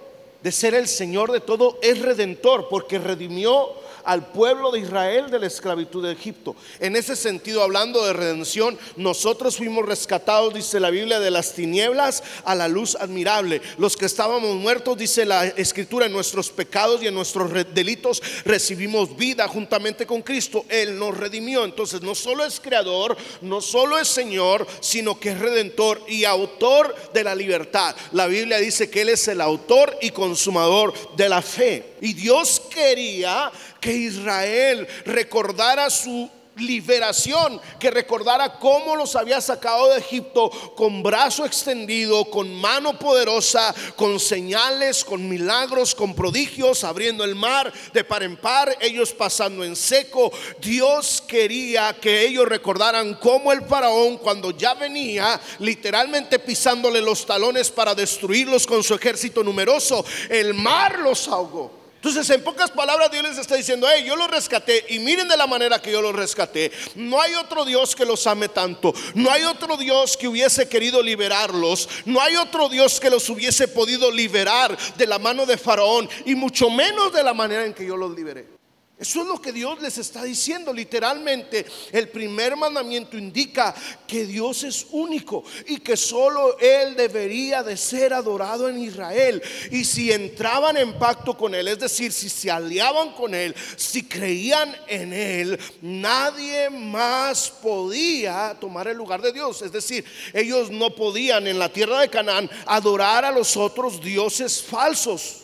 de 0.45 0.53
ser 0.53 0.75
el 0.75 0.87
Señor 0.87 1.33
de 1.33 1.41
todo, 1.41 1.79
es 1.81 2.03
redentor, 2.03 2.69
porque 2.69 2.99
redimió 2.99 3.71
al 4.05 4.27
pueblo 4.27 4.71
de 4.71 4.81
Israel 4.81 5.31
de 5.31 5.39
la 5.39 5.47
esclavitud 5.47 6.05
de 6.05 6.13
Egipto. 6.13 6.57
En 6.81 6.97
ese 6.97 7.17
sentido, 7.17 7.63
hablando 7.63 8.05
de 8.05 8.13
redención, 8.13 8.79
nosotros 8.97 9.57
fuimos 9.57 9.87
rescatados, 9.87 10.55
dice 10.55 10.81
la 10.81 10.91
Biblia, 10.91 11.21
de 11.21 11.31
las 11.31 11.53
tinieblas 11.55 12.23
a 12.45 12.55
la 12.55 12.69
luz 12.69 12.97
admirable. 12.97 13.61
Los 13.79 13.97
que 13.97 14.07
estábamos 14.07 14.57
muertos, 14.57 14.97
dice 14.97 15.25
la 15.25 15.47
escritura, 15.47 16.07
en 16.07 16.13
nuestros 16.13 16.51
pecados 16.51 17.03
y 17.03 17.07
en 17.07 17.15
nuestros 17.15 17.51
delitos 17.75 18.23
recibimos 18.45 19.17
vida 19.17 19.49
juntamente 19.49 20.07
con 20.07 20.23
Cristo. 20.23 20.65
Él 20.69 20.99
nos 20.99 21.17
redimió. 21.17 21.65
Entonces, 21.65 22.03
no 22.03 22.15
solo 22.15 22.45
es 22.45 22.61
creador, 22.61 23.17
no 23.41 23.61
solo 23.61 23.99
es 23.99 24.09
Señor, 24.09 24.67
sino 24.81 25.19
que 25.19 25.31
es 25.31 25.39
redentor 25.39 26.03
y 26.09 26.25
autor 26.25 26.95
de 27.13 27.25
la 27.25 27.35
libertad. 27.35 27.95
La 28.13 28.27
Biblia 28.27 28.59
dice 28.59 28.91
que 28.91 29.03
Él 29.03 29.11
es 29.11 29.27
el 29.29 29.41
autor 29.41 29.97
y 30.01 30.11
consumador 30.11 30.93
de 31.17 31.29
la 31.29 31.43
fe. 31.43 31.95
Y 32.01 32.13
Dios 32.13 32.61
quería 32.73 33.51
que 33.85 33.93
Israel 33.93 34.89
recordara 35.05 35.91
su 35.91 36.31
liberación, 36.57 37.61
que 37.79 37.91
recordara 37.91 38.59
cómo 38.59 38.97
los 38.97 39.15
había 39.15 39.43
sacado 39.43 39.91
de 39.91 39.99
Egipto 39.99 40.49
con 40.75 41.03
brazo 41.03 41.45
extendido, 41.45 42.25
con 42.31 42.51
mano 42.55 42.99
poderosa, 42.99 43.75
con 43.95 44.19
señales, 44.19 45.05
con 45.05 45.29
milagros, 45.29 45.95
con 45.95 46.15
prodigios, 46.15 46.83
abriendo 46.83 47.25
el 47.25 47.35
mar 47.35 47.71
de 47.93 48.05
par 48.05 48.23
en 48.23 48.39
par, 48.39 48.75
ellos 48.81 49.13
pasando 49.13 49.63
en 49.63 49.77
seco. 49.77 50.33
Dios 50.63 51.23
quería 51.29 51.95
que 52.01 52.27
ellos 52.27 52.49
recordaran 52.49 53.17
cómo 53.17 53.53
el 53.53 53.67
faraón 53.67 54.17
cuando 54.17 54.53
ya 54.53 54.73
venía, 54.73 55.39
literalmente 55.59 56.39
pisándole 56.39 57.03
los 57.03 57.27
talones 57.27 57.71
para 57.71 57.95
destruirlos 57.95 58.67
con 58.67 58.83
su 58.83 58.95
ejército 58.95 59.45
numeroso, 59.45 60.03
el 60.31 60.55
mar 60.55 61.01
los 61.01 61.29
ahogó. 61.29 61.84
Entonces, 62.05 62.29
en 62.37 62.45
pocas 62.45 62.71
palabras, 62.71 63.11
Dios 63.11 63.23
les 63.23 63.39
está 63.39 63.55
diciendo, 63.55 63.87
hey, 63.91 64.05
yo 64.07 64.15
los 64.15 64.31
rescaté 64.31 64.85
y 64.91 64.99
miren 64.99 65.27
de 65.27 65.39
la 65.39 65.47
manera 65.47 65.81
que 65.81 65.91
yo 65.91 66.03
los 66.03 66.15
rescaté. 66.15 66.71
No 66.97 67.19
hay 67.19 67.35
otro 67.35 67.65
Dios 67.65 67.97
que 67.97 68.05
los 68.05 68.27
ame 68.27 68.51
tanto. 68.51 68.93
No 69.15 69.31
hay 69.31 69.45
otro 69.45 69.79
Dios 69.79 70.19
que 70.19 70.29
hubiese 70.29 70.69
querido 70.69 71.03
liberarlos. 71.03 71.89
No 72.05 72.21
hay 72.21 72.37
otro 72.37 72.69
Dios 72.69 73.01
que 73.01 73.09
los 73.09 73.31
hubiese 73.31 73.69
podido 73.69 74.11
liberar 74.11 74.77
de 74.99 75.07
la 75.07 75.19
mano 75.19 75.47
de 75.47 75.57
Faraón 75.57 76.07
y 76.27 76.35
mucho 76.35 76.69
menos 76.69 77.11
de 77.11 77.23
la 77.23 77.33
manera 77.33 77.65
en 77.65 77.73
que 77.73 77.87
yo 77.87 77.97
los 77.97 78.15
liberé. 78.15 78.64
Eso 78.97 79.23
es 79.23 79.27
lo 79.27 79.43
que 79.43 79.51
Dios 79.51 79.83
les 79.83 79.99
está 79.99 80.23
diciendo. 80.23 80.73
Literalmente, 80.73 81.67
el 81.91 82.09
primer 82.11 82.55
mandamiento 82.55 83.19
indica 83.19 83.75
que 84.07 84.25
Dios 84.25 84.63
es 84.63 84.87
único 84.93 85.43
y 85.67 85.79
que 85.79 85.97
solo 85.97 86.57
Él 86.61 86.95
debería 86.95 87.65
de 87.65 87.77
ser 87.77 88.15
adorado 88.15 88.69
en 88.69 88.79
Israel. 88.79 89.43
Y 89.73 89.85
si 89.85 90.13
entraban 90.13 90.77
en 90.77 90.97
pacto 90.97 91.37
con 91.37 91.57
Él, 91.57 91.67
es 91.67 91.81
decir, 91.81 92.13
si 92.13 92.29
se 92.29 92.53
aliaban 92.53 93.15
con 93.15 93.35
Él, 93.35 93.57
si 93.77 94.05
creían 94.05 94.77
en 94.87 95.13
Él, 95.13 95.59
nadie 95.83 96.71
más 96.71 97.51
podía 97.51 98.57
tomar 98.61 98.87
el 98.87 98.97
lugar 98.97 99.21
de 99.21 99.33
Dios. 99.33 99.61
Es 99.63 99.73
decir, 99.73 100.05
ellos 100.33 100.71
no 100.71 100.95
podían 100.95 101.49
en 101.49 101.59
la 101.59 101.69
tierra 101.69 102.01
de 102.01 102.11
Canaán 102.11 102.49
adorar 102.65 103.25
a 103.25 103.33
los 103.33 103.57
otros 103.57 104.01
dioses 104.01 104.63
falsos 104.63 105.44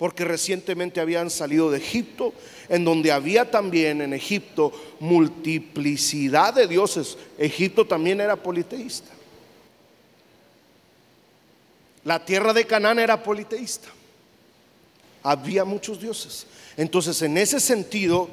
porque 0.00 0.24
recientemente 0.24 0.98
habían 0.98 1.28
salido 1.28 1.70
de 1.70 1.76
Egipto, 1.76 2.32
en 2.70 2.86
donde 2.86 3.12
había 3.12 3.50
también 3.50 4.00
en 4.00 4.14
Egipto 4.14 4.72
multiplicidad 4.98 6.54
de 6.54 6.66
dioses. 6.66 7.18
Egipto 7.36 7.86
también 7.86 8.18
era 8.22 8.34
politeísta. 8.34 9.10
La 12.02 12.24
tierra 12.24 12.54
de 12.54 12.64
Canaán 12.64 12.98
era 12.98 13.22
politeísta. 13.22 13.88
Había 15.22 15.66
muchos 15.66 16.00
dioses. 16.00 16.46
Entonces, 16.78 17.20
en 17.20 17.36
ese 17.36 17.60
sentido, 17.60 18.30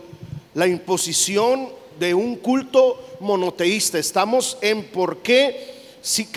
la 0.53 0.67
imposición 0.67 1.67
de 1.99 2.13
un 2.13 2.37
culto 2.37 3.17
monoteísta, 3.19 3.99
estamos 3.99 4.57
en 4.61 4.85
por 4.85 5.17
qué 5.17 5.75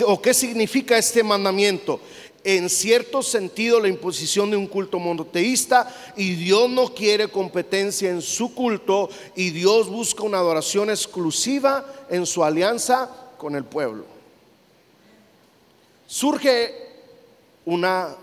o 0.05 0.21
qué 0.21 0.33
significa 0.33 0.97
este 0.97 1.23
mandamiento 1.23 2.01
en 2.43 2.69
cierto 2.69 3.21
sentido 3.21 3.79
la 3.79 3.87
imposición 3.87 4.49
de 4.49 4.57
un 4.57 4.67
culto 4.67 4.99
monoteísta 4.99 5.93
y 6.15 6.35
Dios 6.35 6.69
no 6.69 6.93
quiere 6.93 7.27
competencia 7.27 8.09
en 8.09 8.21
su 8.21 8.53
culto 8.55 9.09
y 9.35 9.51
Dios 9.51 9.89
busca 9.89 10.23
una 10.23 10.39
adoración 10.39 10.89
exclusiva 10.89 11.85
en 12.09 12.25
su 12.25 12.43
alianza 12.43 13.09
con 13.37 13.55
el 13.55 13.63
pueblo. 13.63 14.05
Surge 16.07 16.73
una 17.65 18.15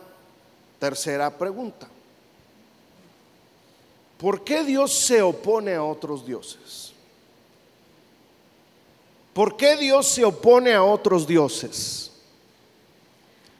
tercera 0.79 1.37
pregunta. 1.37 1.89
¿Por 4.19 4.43
qué 4.43 4.65
Dios 4.65 4.93
se 4.93 5.23
opone 5.23 5.75
a 5.75 5.85
otros 5.85 6.27
dioses? 6.27 6.93
¿Por 9.33 9.57
qué 9.57 9.77
Dios 9.77 10.09
se 10.09 10.25
opone 10.25 10.75
a 10.75 10.83
otros 10.83 11.25
dioses? 11.25 12.08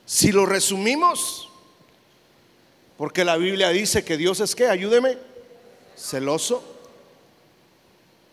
Si 0.09 0.33
lo 0.33 0.47
resumimos, 0.47 1.51
porque 2.97 3.27
la 3.27 3.37
Biblia 3.37 3.69
dice 3.69 4.07
que 4.07 4.17
Dios 4.17 4.41
es 4.41 4.55
que, 4.55 4.67
ayúdeme, 4.67 5.19
celoso. 5.99 6.65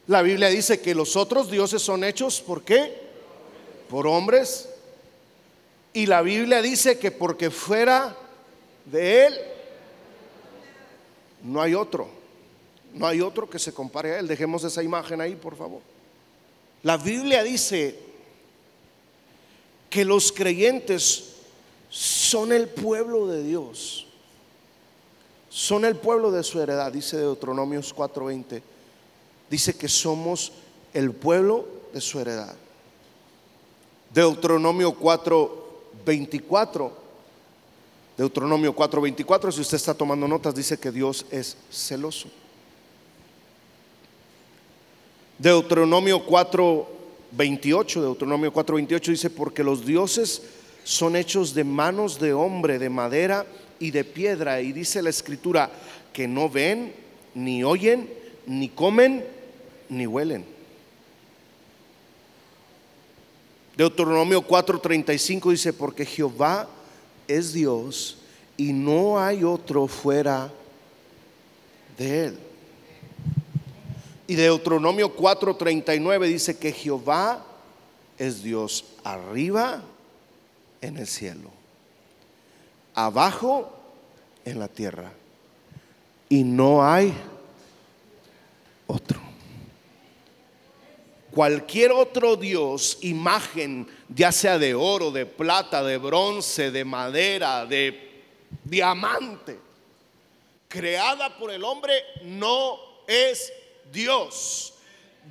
La 0.08 0.22
Biblia 0.22 0.48
dice 0.48 0.80
que 0.80 0.96
los 0.96 1.18
otros 1.18 1.52
dioses 1.52 1.82
son 1.82 2.06
hechos, 2.06 2.40
¿por 2.40 2.64
qué? 2.64 2.98
Por 3.90 4.08
hombres. 4.08 4.70
Y 5.92 6.06
la 6.06 6.22
Biblia 6.22 6.62
dice 6.62 6.98
que 6.98 7.12
porque 7.12 7.52
fuera 7.52 8.16
de 8.86 9.26
Él, 9.26 9.38
no 11.44 11.62
hay 11.62 11.76
otro. 11.76 12.08
No 12.94 13.06
hay 13.06 13.20
otro 13.20 13.50
que 13.50 13.60
se 13.60 13.74
compare 13.74 14.14
a 14.14 14.20
Él. 14.20 14.30
Dejemos 14.30 14.64
esa 14.64 14.82
imagen 14.82 15.20
ahí, 15.20 15.36
por 15.36 15.58
favor. 15.58 15.82
La 16.84 16.96
Biblia 16.96 17.44
dice 17.44 18.00
que 19.90 20.06
los 20.06 20.32
creyentes 20.32 21.35
son 21.96 22.52
el 22.52 22.68
pueblo 22.68 23.26
de 23.26 23.42
Dios. 23.42 24.06
Son 25.50 25.86
el 25.86 25.96
pueblo 25.96 26.30
de 26.32 26.44
su 26.44 26.60
heredad, 26.60 26.92
dice 26.92 27.16
Deuteronomios 27.16 27.96
4:20 27.96 28.62
dice 29.50 29.78
que 29.78 29.88
somos 29.88 30.52
el 30.94 31.14
pueblo 31.14 31.66
de 31.94 32.02
su 32.02 32.20
heredad. 32.20 32.54
Deuteronomio 34.14 34.94
4, 34.94 35.68
24. 36.06 37.06
Deuteronomio 38.18 38.74
4, 38.74 39.02
24, 39.02 39.52
si 39.54 39.62
usted 39.62 39.78
está 39.78 39.94
tomando 39.94 40.28
notas, 40.28 40.54
dice 40.54 40.78
que 40.78 40.92
Dios 40.92 41.26
es 41.32 41.56
celoso. 41.72 42.28
Deuteronomio 45.38 46.26
4, 46.26 46.88
28, 47.32 48.02
Deuteronomio 48.02 48.52
4, 48.52 48.76
28 48.76 49.12
dice, 49.12 49.30
porque 49.30 49.64
los 49.64 49.86
dioses 49.86 50.42
son 50.86 51.16
hechos 51.16 51.56
de 51.56 51.64
manos 51.64 52.20
de 52.20 52.32
hombre, 52.32 52.78
de 52.78 52.92
madera 52.92 53.46
y 53.80 53.90
de 53.90 54.04
piedra. 54.04 54.62
Y 54.62 54.72
dice 54.72 55.02
la 55.02 55.10
escritura 55.10 55.72
que 56.14 56.28
no 56.28 56.48
ven, 56.48 56.94
ni 57.34 57.64
oyen, 57.64 58.08
ni 58.46 58.70
comen, 58.70 59.26
ni 59.90 60.06
huelen. 60.06 60.46
Deuteronomio 63.76 64.48
4:35 64.48 65.50
dice, 65.50 65.74
porque 65.74 66.06
Jehová 66.06 66.70
es 67.28 67.52
Dios 67.52 68.20
y 68.56 68.72
no 68.72 69.20
hay 69.20 69.44
otro 69.44 69.88
fuera 69.88 70.52
de 71.98 72.26
él. 72.26 72.38
Y 74.28 74.36
Deuteronomio 74.36 75.16
4:39 75.16 76.28
dice 76.28 76.60
que 76.60 76.72
Jehová 76.72 77.44
es 78.20 78.44
Dios 78.44 78.86
arriba 79.04 79.84
en 80.86 80.98
el 80.98 81.08
cielo, 81.08 81.52
abajo 82.94 83.72
en 84.44 84.60
la 84.60 84.68
tierra, 84.68 85.12
y 86.30 86.44
no 86.44 86.86
hay 86.86 87.14
otro 88.88 89.26
cualquier 91.36 91.92
otro 91.92 92.38
Dios, 92.38 92.98
imagen, 93.02 93.86
ya 94.08 94.32
sea 94.32 94.58
de 94.58 94.74
oro, 94.74 95.12
de 95.12 95.26
plata, 95.26 95.84
de 95.84 95.98
bronce, 95.98 96.72
de 96.72 96.86
madera, 96.86 97.66
de 97.66 98.24
diamante, 98.64 99.60
creada 100.70 101.38
por 101.38 101.52
el 101.52 101.66
hombre, 101.66 101.94
no 102.24 102.80
es 103.06 103.52
Dios. 103.92 104.75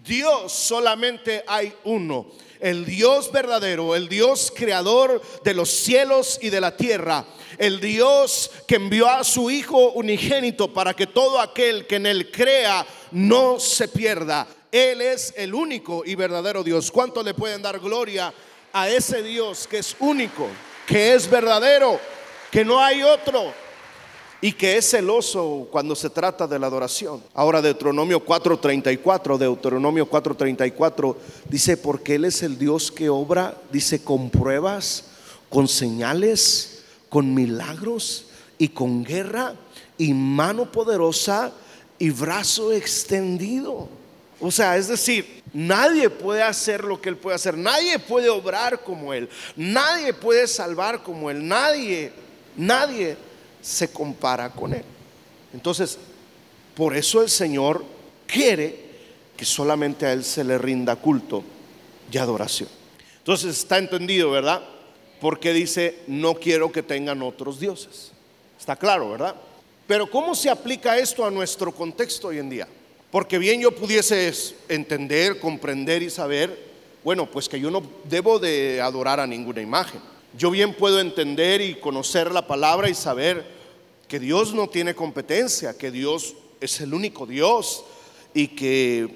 Dios 0.03 0.53
solamente 0.53 1.45
hay 1.47 1.73
uno. 1.85 2.27
El 2.61 2.87
Dios 2.87 3.31
verdadero, 3.31 3.95
el 3.95 4.09
Dios 4.09 4.53
creador 4.55 5.21
de 5.45 5.55
los 5.55 5.69
cielos 5.71 6.39
y 6.41 6.49
de 6.49 6.61
la 6.61 6.77
tierra, 6.77 7.27
el 7.59 7.79
Dios 7.79 8.51
que 8.67 8.77
envió 8.77 9.09
a 9.09 9.23
su 9.23 9.51
Hijo 9.51 9.93
unigénito 9.93 10.73
para 10.73 10.95
que 10.95 11.07
todo 11.07 11.41
aquel 11.41 11.87
que 11.87 11.97
en 11.97 12.07
él 12.07 12.31
crea 12.31 12.87
no 13.11 13.61
se 13.61 13.89
pierda, 13.89 14.47
él 14.73 15.03
es 15.03 15.35
el 15.37 15.55
único 15.55 16.03
y 16.05 16.15
verdadero 16.15 16.65
Dios. 16.65 16.91
¿Cuánto 16.91 17.23
le 17.23 17.35
pueden 17.35 17.63
dar 17.63 17.79
gloria 17.79 18.33
a 18.73 18.89
ese 18.89 19.23
Dios 19.23 19.69
que 19.69 19.79
es 19.79 19.95
único, 20.01 20.49
que 20.87 21.15
es 21.15 21.29
verdadero, 21.31 22.01
que 22.51 22.65
no 22.65 22.81
hay 22.81 23.03
otro? 23.03 23.53
Y 24.45 24.53
que 24.53 24.77
es 24.77 24.91
celoso 24.91 25.69
cuando 25.73 25.97
se 25.97 26.11
trata 26.11 26.47
de 26.47 26.59
la 26.59 26.67
adoración. 26.67 27.23
Ahora 27.33 27.63
Deuteronomio 27.63 28.23
4:34, 28.23 29.39
Deuteronomio 29.39 30.07
4:34 30.07 31.17
dice, 31.49 31.79
porque 31.79 32.17
Él 32.17 32.27
es 32.27 32.43
el 32.43 32.59
Dios 32.59 32.93
que 32.93 33.09
obra, 33.09 33.57
dice, 33.73 34.05
con 34.05 34.29
pruebas, 34.29 35.05
con 35.49 35.67
señales, 35.67 36.83
con 37.09 37.33
milagros 37.33 38.27
y 38.59 38.69
con 38.69 39.03
guerra 39.03 39.55
y 39.97 40.13
mano 40.13 40.71
poderosa 40.71 41.51
y 41.99 42.11
brazo 42.11 42.71
extendido. 42.71 43.89
O 44.43 44.51
sea, 44.51 44.77
es 44.77 44.89
decir, 44.89 45.43
nadie 45.55 46.11
puede 46.11 46.43
hacer 46.43 46.85
lo 46.85 47.01
que 47.01 47.09
Él 47.09 47.17
puede 47.17 47.37
hacer, 47.37 47.57
nadie 47.57 47.99
puede 47.99 48.29
obrar 48.29 48.83
como 48.83 49.15
Él, 49.15 49.27
nadie 49.57 50.13
puede 50.13 50.47
salvar 50.47 51.03
como 51.03 51.31
Él, 51.31 51.49
nadie, 51.49 52.13
nadie 52.59 53.17
se 53.65 53.91
compara 53.91 54.51
con 54.51 54.75
Él. 54.75 54.85
Entonces, 55.55 55.99
por 56.77 56.95
eso 56.95 57.23
el 57.23 57.31
Señor 57.31 57.83
quiere 58.27 58.85
que 59.37 59.47
solamente 59.47 60.05
a 60.05 60.13
Él 60.13 60.23
se 60.23 60.45
le 60.45 60.59
rinda 60.59 60.97
culto 60.97 61.43
y 62.13 62.19
adoración. 62.19 62.69
Entonces 63.19 63.57
está 63.57 63.79
entendido, 63.79 64.31
¿verdad? 64.31 64.63
Porque 65.19 65.55
dice, 65.55 66.01
no 66.07 66.35
quiero 66.35 66.71
que 66.71 66.83
tengan 66.83 67.23
otros 67.23 67.59
dioses. 67.59 68.13
Está 68.61 68.77
claro, 68.77 69.11
¿verdad? 69.11 69.35
Pero 69.87 70.11
¿cómo 70.11 70.35
se 70.35 70.51
aplica 70.51 70.99
esto 70.99 71.25
a 71.25 71.31
nuestro 71.31 71.75
contexto 71.75 72.29
hoy 72.29 72.39
en 72.41 72.51
día? 72.51 72.69
Porque 73.11 73.39
bien 73.39 73.63
yo 73.63 73.75
pudiese 73.75 74.31
entender, 74.69 75.41
comprender 75.41 76.03
y 76.03 76.11
saber, 76.11 76.75
bueno, 77.03 77.31
pues 77.31 77.49
que 77.49 77.59
yo 77.59 77.71
no 77.71 77.83
debo 78.05 78.39
de 78.39 78.83
adorar 78.83 79.21
a 79.21 79.27
ninguna 79.27 79.63
imagen. 79.63 80.01
Yo 80.37 80.51
bien 80.51 80.75
puedo 80.75 81.01
entender 81.01 81.61
y 81.61 81.77
conocer 81.77 82.33
la 82.33 82.47
palabra 82.47 82.89
y 82.89 82.95
saber 82.95 83.45
que 84.09 84.19
Dios 84.19 84.53
no 84.55 84.69
tiene 84.69 84.95
competencia, 84.95 85.77
que 85.77 85.91
Dios 85.91 86.35
es 86.61 86.81
el 86.81 86.95
único 86.95 87.27
Dios 87.27 87.85
y 88.33 88.49
que 88.49 89.09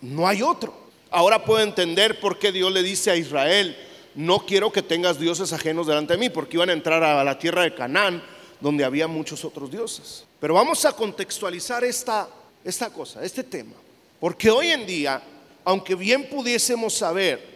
no 0.00 0.28
hay 0.28 0.42
otro. 0.42 0.74
Ahora 1.10 1.44
puedo 1.44 1.62
entender 1.62 2.20
por 2.20 2.38
qué 2.38 2.52
Dios 2.52 2.72
le 2.72 2.82
dice 2.82 3.10
a 3.10 3.16
Israel, 3.16 3.76
no 4.14 4.40
quiero 4.40 4.72
que 4.72 4.82
tengas 4.82 5.18
dioses 5.18 5.52
ajenos 5.52 5.86
delante 5.86 6.14
de 6.14 6.18
mí, 6.18 6.30
porque 6.30 6.56
iban 6.56 6.70
a 6.70 6.74
entrar 6.74 7.02
a 7.02 7.24
la 7.24 7.38
tierra 7.38 7.62
de 7.62 7.74
Canaán, 7.74 8.22
donde 8.60 8.84
había 8.84 9.06
muchos 9.06 9.44
otros 9.44 9.70
dioses. 9.70 10.24
Pero 10.40 10.54
vamos 10.54 10.84
a 10.84 10.92
contextualizar 10.92 11.84
esta 11.84 12.28
esta 12.66 12.90
cosa, 12.90 13.24
este 13.24 13.44
tema. 13.44 13.74
Porque 14.18 14.50
hoy 14.50 14.68
en 14.68 14.86
día, 14.86 15.22
aunque 15.64 15.94
bien 15.94 16.28
pudiésemos 16.28 16.94
saber 16.94 17.55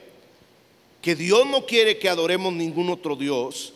que 1.01 1.15
Dios 1.15 1.47
no 1.47 1.67
quiere 1.67 1.99
que 1.99 2.09
adoremos 2.09 2.53
ningún 2.53 2.91
otro 2.91 3.17
Dios, 3.17 3.73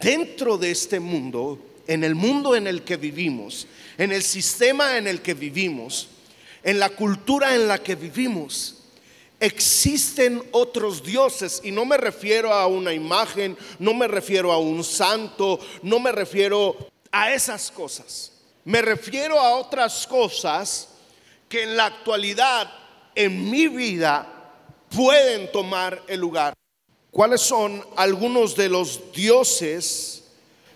dentro 0.00 0.58
de 0.58 0.70
este 0.70 1.00
mundo, 1.00 1.58
en 1.86 2.04
el 2.04 2.14
mundo 2.14 2.54
en 2.54 2.66
el 2.66 2.82
que 2.82 2.96
vivimos, 2.96 3.66
en 3.98 4.12
el 4.12 4.22
sistema 4.22 4.96
en 4.96 5.06
el 5.06 5.22
que 5.22 5.34
vivimos, 5.34 6.08
en 6.62 6.78
la 6.78 6.90
cultura 6.90 7.54
en 7.54 7.66
la 7.66 7.78
que 7.78 7.94
vivimos, 7.94 8.76
existen 9.40 10.42
otros 10.52 11.02
dioses 11.02 11.62
y 11.64 11.70
no 11.70 11.86
me 11.86 11.96
refiero 11.96 12.52
a 12.52 12.66
una 12.66 12.92
imagen, 12.92 13.56
no 13.78 13.94
me 13.94 14.06
refiero 14.06 14.52
a 14.52 14.58
un 14.58 14.84
santo, 14.84 15.58
no 15.82 15.98
me 15.98 16.12
refiero 16.12 16.76
a 17.10 17.32
esas 17.32 17.70
cosas. 17.70 18.32
Me 18.64 18.82
refiero 18.82 19.40
a 19.40 19.56
otras 19.56 20.06
cosas 20.06 20.88
que 21.48 21.62
en 21.62 21.76
la 21.76 21.86
actualidad, 21.86 22.70
en 23.14 23.50
mi 23.50 23.66
vida, 23.66 24.39
pueden 24.94 25.50
tomar 25.52 26.02
el 26.08 26.20
lugar. 26.20 26.54
¿Cuáles 27.10 27.40
son 27.40 27.82
algunos 27.96 28.54
de 28.56 28.68
los 28.68 29.12
dioses 29.12 30.24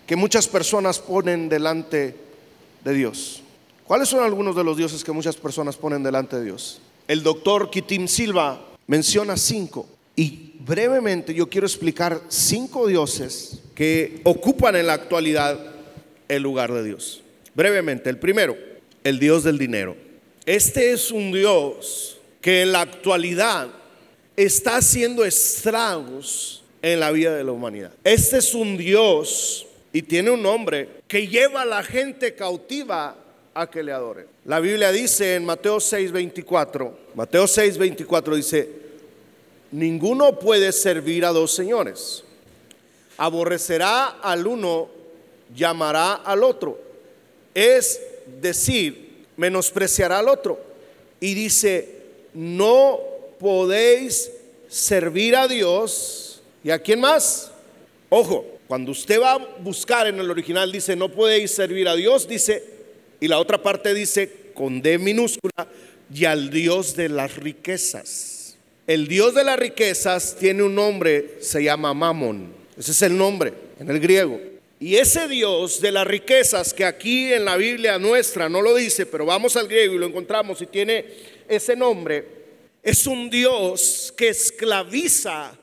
que 0.06 0.16
muchas 0.16 0.48
personas 0.48 0.98
ponen 0.98 1.48
delante 1.48 2.16
de 2.84 2.94
Dios? 2.94 3.42
¿Cuáles 3.86 4.08
son 4.08 4.24
algunos 4.24 4.56
de 4.56 4.64
los 4.64 4.76
dioses 4.76 5.04
que 5.04 5.12
muchas 5.12 5.36
personas 5.36 5.76
ponen 5.76 6.02
delante 6.02 6.36
de 6.36 6.44
Dios? 6.44 6.80
El 7.06 7.22
doctor 7.22 7.70
Kitim 7.70 8.08
Silva 8.08 8.60
menciona 8.86 9.36
cinco 9.36 9.86
y 10.16 10.54
brevemente 10.60 11.34
yo 11.34 11.48
quiero 11.48 11.66
explicar 11.66 12.20
cinco 12.28 12.86
dioses 12.86 13.60
que 13.74 14.20
ocupan 14.24 14.76
en 14.76 14.86
la 14.86 14.94
actualidad 14.94 15.58
el 16.28 16.42
lugar 16.42 16.72
de 16.72 16.82
Dios. 16.82 17.22
Brevemente, 17.54 18.10
el 18.10 18.18
primero, 18.18 18.56
el 19.04 19.18
Dios 19.18 19.44
del 19.44 19.58
dinero. 19.58 19.96
Este 20.46 20.92
es 20.92 21.10
un 21.10 21.30
Dios 21.30 22.18
que 22.40 22.62
en 22.62 22.72
la 22.72 22.80
actualidad 22.80 23.68
está 24.36 24.76
haciendo 24.76 25.24
estragos 25.24 26.62
en 26.82 27.00
la 27.00 27.10
vida 27.10 27.34
de 27.36 27.44
la 27.44 27.52
humanidad. 27.52 27.92
Este 28.02 28.38
es 28.38 28.54
un 28.54 28.76
Dios 28.76 29.66
y 29.92 30.02
tiene 30.02 30.30
un 30.30 30.42
nombre 30.42 30.88
que 31.08 31.26
lleva 31.26 31.62
a 31.62 31.66
la 31.66 31.82
gente 31.82 32.34
cautiva 32.34 33.16
a 33.54 33.70
que 33.70 33.82
le 33.82 33.92
adore. 33.92 34.26
La 34.44 34.60
Biblia 34.60 34.90
dice 34.90 35.36
en 35.36 35.44
Mateo 35.44 35.78
6:24, 35.78 36.92
Mateo 37.14 37.44
6:24 37.44 38.34
dice, 38.34 38.68
ninguno 39.70 40.38
puede 40.38 40.72
servir 40.72 41.24
a 41.24 41.32
dos 41.32 41.52
señores. 41.52 42.24
Aborrecerá 43.16 44.06
al 44.20 44.46
uno, 44.46 44.88
llamará 45.54 46.14
al 46.14 46.42
otro 46.42 46.84
es 47.54 48.00
decir, 48.40 49.26
menospreciará 49.36 50.18
al 50.18 50.28
otro. 50.28 50.58
Y 51.20 51.34
dice, 51.34 52.02
no 52.34 52.98
podéis 53.38 54.30
servir 54.68 55.36
a 55.36 55.48
Dios. 55.48 56.42
¿Y 56.62 56.70
a 56.70 56.78
quién 56.78 57.00
más? 57.00 57.50
Ojo, 58.08 58.46
cuando 58.66 58.92
usted 58.92 59.20
va 59.20 59.32
a 59.32 59.38
buscar 59.58 60.06
en 60.06 60.18
el 60.18 60.30
original 60.30 60.72
dice 60.72 60.96
no 60.96 61.10
podéis 61.10 61.50
servir 61.50 61.88
a 61.88 61.94
Dios, 61.94 62.26
dice, 62.26 62.64
y 63.20 63.28
la 63.28 63.38
otra 63.38 63.62
parte 63.62 63.92
dice 63.92 64.30
con 64.54 64.80
D 64.80 64.98
minúscula, 64.98 65.68
y 66.12 66.24
al 66.24 66.50
Dios 66.50 66.96
de 66.96 67.08
las 67.08 67.36
riquezas. 67.36 68.56
El 68.86 69.08
Dios 69.08 69.34
de 69.34 69.44
las 69.44 69.58
riquezas 69.58 70.36
tiene 70.38 70.62
un 70.62 70.74
nombre, 70.74 71.36
se 71.40 71.62
llama 71.62 71.94
Mamón. 71.94 72.52
Ese 72.78 72.92
es 72.92 73.02
el 73.02 73.16
nombre 73.16 73.54
en 73.80 73.90
el 73.90 74.00
griego. 74.00 74.40
Y 74.80 74.96
ese 74.96 75.28
Dios 75.28 75.80
de 75.80 75.92
las 75.92 76.06
riquezas 76.06 76.74
que 76.74 76.84
aquí 76.84 77.32
en 77.32 77.44
la 77.44 77.56
Biblia 77.56 77.98
nuestra 77.98 78.48
no 78.48 78.60
lo 78.60 78.74
dice, 78.74 79.06
pero 79.06 79.24
vamos 79.24 79.56
al 79.56 79.68
griego 79.68 79.94
y 79.94 79.98
lo 79.98 80.06
encontramos 80.06 80.60
y 80.60 80.66
tiene 80.66 81.06
ese 81.48 81.74
nombre, 81.76 82.26
es 82.84 83.06
un 83.06 83.30
Dios 83.30 84.12
que 84.16 84.28
esclaviza 84.28 85.56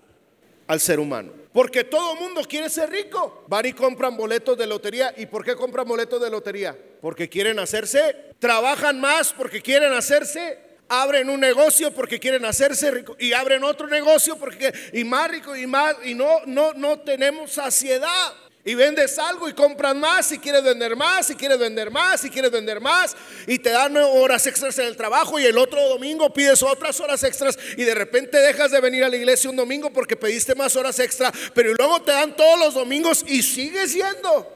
al 0.67 0.79
ser 0.79 0.99
humano. 0.99 1.31
Porque 1.53 1.83
todo 1.83 2.15
mundo 2.15 2.41
quiere 2.47 2.69
ser 2.69 2.89
rico. 2.89 3.45
Van 3.47 3.65
y 3.65 3.73
compran 3.73 4.17
boletos 4.17 4.57
de 4.57 4.65
lotería. 4.65 5.13
¿Y 5.17 5.27
por 5.27 5.45
qué 5.45 5.55
compran 5.55 5.87
boletos 5.87 6.19
de 6.21 6.29
lotería? 6.29 6.77
Porque 7.01 7.29
quieren 7.29 7.59
hacerse. 7.59 8.33
Trabajan 8.39 8.99
más 8.99 9.33
porque 9.33 9.61
quieren 9.61 9.93
hacerse. 9.93 10.57
Abren 10.89 11.29
un 11.29 11.39
negocio 11.39 11.91
porque 11.91 12.19
quieren 12.19 12.43
hacerse 12.45 12.89
rico. 12.89 13.15
Y 13.19 13.33
abren 13.33 13.63
otro 13.63 13.87
negocio 13.87 14.37
porque 14.37 14.73
y 14.93 15.03
más 15.03 15.29
rico 15.29 15.55
y 15.55 15.67
más. 15.67 15.95
Y 16.03 16.15
no, 16.15 16.45
no, 16.47 16.73
no 16.73 16.99
tenemos 17.01 17.51
saciedad. 17.51 18.33
Y 18.63 18.75
vendes 18.75 19.17
algo 19.17 19.49
y 19.49 19.53
compras 19.53 19.95
más 19.95 20.31
y 20.31 20.37
quieres 20.37 20.63
vender 20.63 20.95
más 20.95 21.31
y 21.31 21.35
quieres 21.35 21.57
vender 21.57 21.89
más 21.89 22.23
y 22.23 22.29
quieres 22.29 22.51
vender 22.51 22.79
más 22.79 23.15
y 23.47 23.57
te 23.57 23.71
dan 23.71 23.97
horas 23.97 24.45
extras 24.45 24.77
en 24.77 24.85
el 24.85 24.95
trabajo 24.95 25.39
y 25.39 25.45
el 25.45 25.57
otro 25.57 25.81
domingo 25.89 26.31
pides 26.31 26.61
otras 26.61 26.99
horas 26.99 27.23
extras 27.23 27.57
y 27.75 27.83
de 27.83 27.95
repente 27.95 28.37
dejas 28.37 28.69
de 28.69 28.79
venir 28.79 29.03
a 29.03 29.09
la 29.09 29.15
iglesia 29.15 29.49
un 29.49 29.55
domingo 29.55 29.91
porque 29.91 30.15
pediste 30.15 30.53
más 30.53 30.75
horas 30.75 30.99
extra, 30.99 31.31
pero 31.55 31.73
luego 31.73 32.03
te 32.03 32.11
dan 32.11 32.35
todos 32.35 32.59
los 32.59 32.75
domingos 32.75 33.25
y 33.27 33.41
sigues 33.41 33.95
yendo 33.95 34.47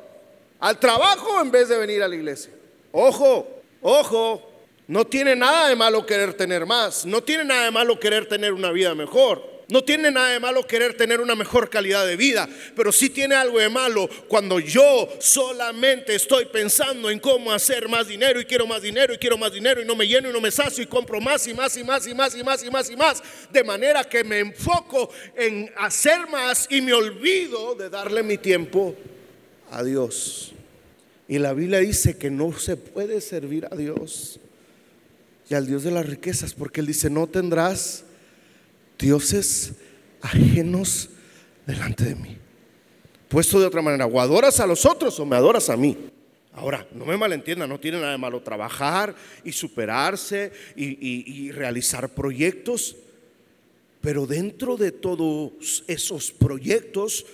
al 0.59 0.79
trabajo 0.79 1.41
en 1.41 1.49
vez 1.49 1.69
de 1.69 1.77
venir 1.77 2.03
a 2.03 2.07
la 2.07 2.15
iglesia. 2.15 2.51
Ojo, 2.91 3.47
ojo, 3.81 4.51
no 4.87 5.05
tiene 5.05 5.35
nada 5.35 5.67
de 5.67 5.75
malo 5.75 6.05
querer 6.05 6.35
tener 6.35 6.67
más, 6.67 7.07
no 7.07 7.23
tiene 7.23 7.43
nada 7.43 7.65
de 7.65 7.71
malo 7.71 7.99
querer 7.99 8.29
tener 8.29 8.53
una 8.53 8.71
vida 8.71 8.93
mejor. 8.93 9.54
No 9.67 9.83
tiene 9.83 10.11
nada 10.11 10.29
de 10.29 10.39
malo 10.39 10.67
querer 10.67 10.95
tener 10.95 11.19
una 11.19 11.33
mejor 11.33 11.69
calidad 11.69 12.05
de 12.05 12.15
vida, 12.15 12.47
pero 12.75 12.91
sí 12.91 13.09
tiene 13.09 13.33
algo 13.33 13.59
de 13.59 13.69
malo 13.69 14.07
cuando 14.27 14.59
yo 14.59 15.09
solamente 15.19 16.13
estoy 16.13 16.45
pensando 16.45 17.09
en 17.09 17.19
cómo 17.19 17.51
hacer 17.51 17.89
más 17.89 18.07
dinero 18.07 18.39
y 18.39 18.45
quiero 18.45 18.67
más 18.67 18.83
dinero 18.83 19.13
y 19.13 19.17
quiero 19.17 19.37
más 19.37 19.51
dinero 19.51 19.81
y 19.81 19.85
no 19.85 19.95
me 19.95 20.07
lleno 20.07 20.29
y 20.29 20.33
no 20.33 20.39
me 20.39 20.51
sacio 20.51 20.83
y 20.83 20.87
compro 20.87 21.19
más 21.19 21.47
y 21.47 21.53
más 21.53 21.75
y 21.77 21.83
más 21.83 22.05
y 22.07 22.13
más 22.13 22.35
y 22.35 22.43
más 22.43 22.63
y 22.63 22.69
más 22.69 22.89
y 22.91 22.95
más, 22.95 23.23
de 23.51 23.63
manera 23.63 24.03
que 24.03 24.23
me 24.23 24.39
enfoco 24.39 25.09
en 25.35 25.71
hacer 25.77 26.27
más 26.29 26.67
y 26.69 26.81
me 26.81 26.93
olvido 26.93 27.73
de 27.75 27.89
darle 27.89 28.21
mi 28.21 28.37
tiempo 28.37 28.95
a 29.71 29.83
Dios. 29.83 30.53
Y 31.27 31.39
la 31.39 31.53
Biblia 31.53 31.79
dice 31.79 32.17
que 32.17 32.29
no 32.29 32.57
se 32.57 32.77
puede 32.77 33.19
servir 33.19 33.67
a 33.71 33.75
Dios 33.75 34.39
y 35.49 35.55
al 35.55 35.65
Dios 35.65 35.83
de 35.83 35.91
las 35.91 36.05
riquezas, 36.05 36.53
porque 36.53 36.81
Él 36.81 36.87
dice, 36.87 37.09
no 37.09 37.27
tendrás 37.27 38.04
dioses 38.97 39.73
ajenos 40.21 41.09
delante 41.65 42.05
de 42.05 42.15
mí. 42.15 42.37
Puesto 43.27 43.59
de 43.59 43.65
otra 43.65 43.81
manera, 43.81 44.05
o 44.05 44.19
adoras 44.19 44.59
a 44.59 44.67
los 44.67 44.85
otros 44.85 45.19
o 45.19 45.25
me 45.25 45.35
adoras 45.35 45.69
a 45.69 45.77
mí. 45.77 45.97
Ahora, 46.53 46.87
no 46.93 47.05
me 47.05 47.17
malentienda, 47.17 47.67
no 47.67 47.79
tiene 47.79 47.99
nada 47.99 48.13
de 48.13 48.17
malo 48.17 48.41
trabajar 48.41 49.13
y 49.43 49.51
superarse 49.51 50.53
y, 50.75 51.51
realizar 51.51 52.09
proyectos, 52.09 52.95
pero 53.99 54.25
dentro 54.25 54.77
de 54.77 54.91
todos 54.91 55.83
esos 55.87 56.31
proyectos 56.31 57.25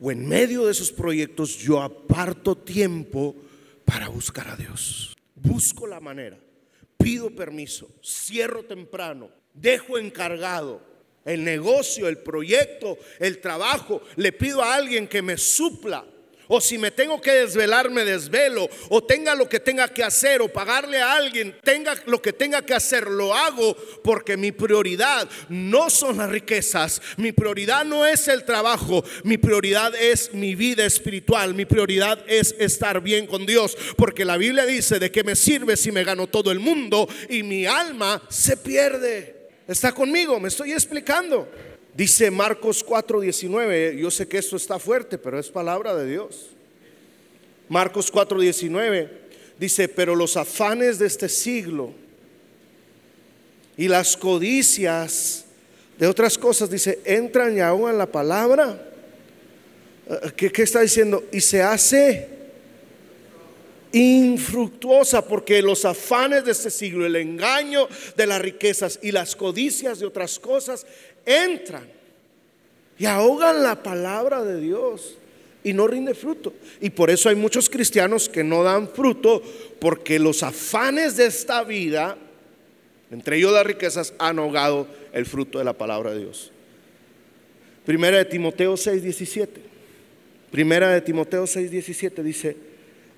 o 0.00 0.10
en 0.10 0.26
medio 0.26 0.64
de 0.64 0.72
esos 0.72 0.90
proyectos 0.90 1.58
yo 1.58 1.82
aparto 1.82 2.56
tiempo 2.56 3.36
para 3.84 4.08
buscar 4.08 4.48
a 4.48 4.56
Dios. 4.56 5.14
Busco 5.34 5.86
la 5.86 6.00
manera, 6.00 6.38
pido 6.96 7.28
permiso, 7.30 7.86
cierro 8.02 8.62
temprano, 8.62 9.28
dejo 9.52 9.98
encargado 9.98 10.89
el 11.30 11.44
negocio, 11.44 12.08
el 12.08 12.18
proyecto, 12.18 12.98
el 13.18 13.38
trabajo, 13.38 14.02
le 14.16 14.32
pido 14.32 14.62
a 14.62 14.74
alguien 14.74 15.08
que 15.08 15.22
me 15.22 15.36
supla. 15.36 16.04
O 16.52 16.60
si 16.60 16.78
me 16.78 16.90
tengo 16.90 17.20
que 17.20 17.30
desvelar, 17.30 17.90
me 17.90 18.04
desvelo. 18.04 18.68
O 18.88 19.04
tenga 19.04 19.36
lo 19.36 19.48
que 19.48 19.60
tenga 19.60 19.86
que 19.86 20.02
hacer. 20.02 20.42
O 20.42 20.48
pagarle 20.48 20.98
a 20.98 21.12
alguien, 21.12 21.54
tenga 21.62 21.94
lo 22.06 22.20
que 22.20 22.32
tenga 22.32 22.60
que 22.60 22.74
hacer. 22.74 23.06
Lo 23.06 23.32
hago 23.32 23.76
porque 24.02 24.36
mi 24.36 24.50
prioridad 24.50 25.28
no 25.48 25.88
son 25.88 26.16
las 26.16 26.28
riquezas. 26.28 27.00
Mi 27.16 27.30
prioridad 27.30 27.84
no 27.84 28.04
es 28.04 28.26
el 28.26 28.44
trabajo. 28.44 29.04
Mi 29.22 29.38
prioridad 29.38 29.94
es 29.94 30.34
mi 30.34 30.56
vida 30.56 30.84
espiritual. 30.84 31.54
Mi 31.54 31.66
prioridad 31.66 32.18
es 32.26 32.56
estar 32.58 33.00
bien 33.00 33.28
con 33.28 33.46
Dios. 33.46 33.78
Porque 33.96 34.24
la 34.24 34.36
Biblia 34.36 34.66
dice, 34.66 34.98
¿de 34.98 35.12
qué 35.12 35.22
me 35.22 35.36
sirve 35.36 35.76
si 35.76 35.92
me 35.92 36.02
gano 36.02 36.26
todo 36.26 36.50
el 36.50 36.58
mundo 36.58 37.08
y 37.28 37.44
mi 37.44 37.64
alma 37.64 38.20
se 38.28 38.56
pierde? 38.56 39.39
¿Está 39.70 39.92
conmigo? 39.92 40.40
Me 40.40 40.48
estoy 40.48 40.72
explicando. 40.72 41.46
Dice 41.94 42.28
Marcos 42.28 42.84
4:19, 42.84 43.96
yo 43.96 44.10
sé 44.10 44.26
que 44.26 44.38
esto 44.38 44.56
está 44.56 44.80
fuerte, 44.80 45.16
pero 45.16 45.38
es 45.38 45.48
palabra 45.48 45.94
de 45.94 46.10
Dios. 46.10 46.50
Marcos 47.68 48.12
4:19 48.12 49.08
dice, 49.60 49.86
pero 49.86 50.16
los 50.16 50.36
afanes 50.36 50.98
de 50.98 51.06
este 51.06 51.28
siglo 51.28 51.92
y 53.76 53.86
las 53.86 54.16
codicias 54.16 55.44
de 55.96 56.08
otras 56.08 56.36
cosas, 56.36 56.68
dice, 56.68 56.98
entran 57.04 57.56
y 57.56 57.60
ahogan 57.60 57.96
la 57.96 58.06
palabra. 58.06 58.90
Eh, 60.08 60.32
¿Qué, 60.36 60.50
¿Qué 60.50 60.62
está 60.62 60.80
diciendo? 60.80 61.22
Y 61.30 61.40
se 61.40 61.62
hace 61.62 62.39
infructuosa 63.92 65.26
porque 65.26 65.62
los 65.62 65.84
afanes 65.84 66.44
de 66.44 66.52
este 66.52 66.70
siglo, 66.70 67.06
el 67.06 67.16
engaño 67.16 67.88
de 68.16 68.26
las 68.26 68.40
riquezas 68.40 68.98
y 69.02 69.12
las 69.12 69.34
codicias 69.36 69.98
de 69.98 70.06
otras 70.06 70.38
cosas 70.38 70.86
entran 71.26 71.88
y 72.98 73.06
ahogan 73.06 73.62
la 73.62 73.82
palabra 73.82 74.44
de 74.44 74.60
Dios 74.60 75.16
y 75.64 75.72
no 75.72 75.86
rinde 75.86 76.14
fruto. 76.14 76.52
Y 76.80 76.90
por 76.90 77.10
eso 77.10 77.28
hay 77.28 77.34
muchos 77.34 77.68
cristianos 77.68 78.28
que 78.28 78.44
no 78.44 78.62
dan 78.62 78.88
fruto 78.88 79.42
porque 79.78 80.18
los 80.18 80.42
afanes 80.42 81.16
de 81.16 81.26
esta 81.26 81.64
vida, 81.64 82.16
entre 83.10 83.38
ellos 83.38 83.52
las 83.52 83.66
riquezas, 83.66 84.14
han 84.18 84.38
ahogado 84.38 84.86
el 85.12 85.26
fruto 85.26 85.58
de 85.58 85.64
la 85.64 85.72
palabra 85.72 86.12
de 86.12 86.20
Dios. 86.20 86.52
Primera 87.84 88.18
de 88.18 88.24
Timoteo 88.24 88.74
6:17. 88.74 89.48
Primera 90.50 90.90
de 90.90 91.00
Timoteo 91.00 91.44
6:17 91.44 92.22
dice, 92.22 92.56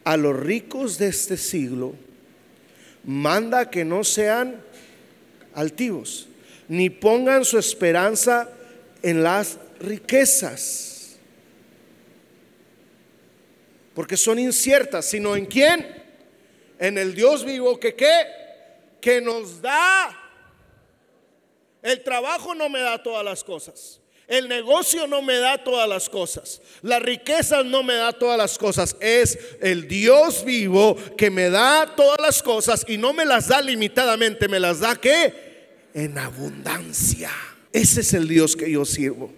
a 0.05 0.17
los 0.17 0.39
ricos 0.39 0.99
de 0.99 1.09
este 1.09 1.37
siglo, 1.37 1.95
manda 3.05 3.71
que 3.71 3.85
no 3.85 4.05
sean 4.05 4.63
altivos, 5.55 6.29
ni 6.69 6.91
pongan 6.91 7.45
su 7.45 7.59
esperanza 7.59 8.51
en 9.03 9.23
las 9.23 9.59
riquezas, 9.81 11.17
porque 13.95 14.17
son 14.17 14.39
inciertas, 14.39 15.07
sino 15.07 15.37
en 15.37 15.47
quién? 15.47 15.87
En 16.79 16.99
el 16.99 17.15
Dios 17.15 17.45
vivo 17.45 17.79
que 17.79 17.95
qué? 17.95 18.25
Que 19.01 19.21
nos 19.21 19.61
da. 19.61 20.19
El 21.83 22.03
trabajo 22.03 22.55
no 22.55 22.69
me 22.69 22.81
da 22.81 23.03
todas 23.03 23.25
las 23.25 23.45
cosas. 23.45 24.02
El 24.33 24.49
negocio 24.49 25.07
no 25.07 25.21
me 25.21 25.37
da 25.37 25.63
todas 25.63 25.87
las 25.87 26.09
cosas. 26.09 26.63
La 26.81 26.99
riqueza 26.99 27.63
no 27.63 27.83
me 27.83 27.97
da 27.97 28.15
todas 28.15 28.39
las 28.39 28.57
cosas. 28.57 28.97
Es 28.99 29.39
el 29.61 29.87
Dios 29.87 30.43
vivo 30.43 30.97
que 31.19 31.31
me 31.31 31.51
da 31.51 31.95
todas 31.95 32.17
las 32.19 32.43
cosas 32.43 32.83
y 32.89 32.97
no 32.97 33.13
me 33.13 33.27
las 33.27 33.49
da 33.49 33.61
limitadamente. 33.61 34.49
Me 34.49 34.59
las 34.59 34.81
da 34.81 34.97
que 34.97 35.35
en 35.93 36.17
abundancia. 36.17 37.29
Ese 37.75 38.01
es 38.01 38.15
el 38.15 38.27
Dios 38.27 38.57
que 38.57 38.71
yo 38.71 38.87
sirvo. 38.87 39.31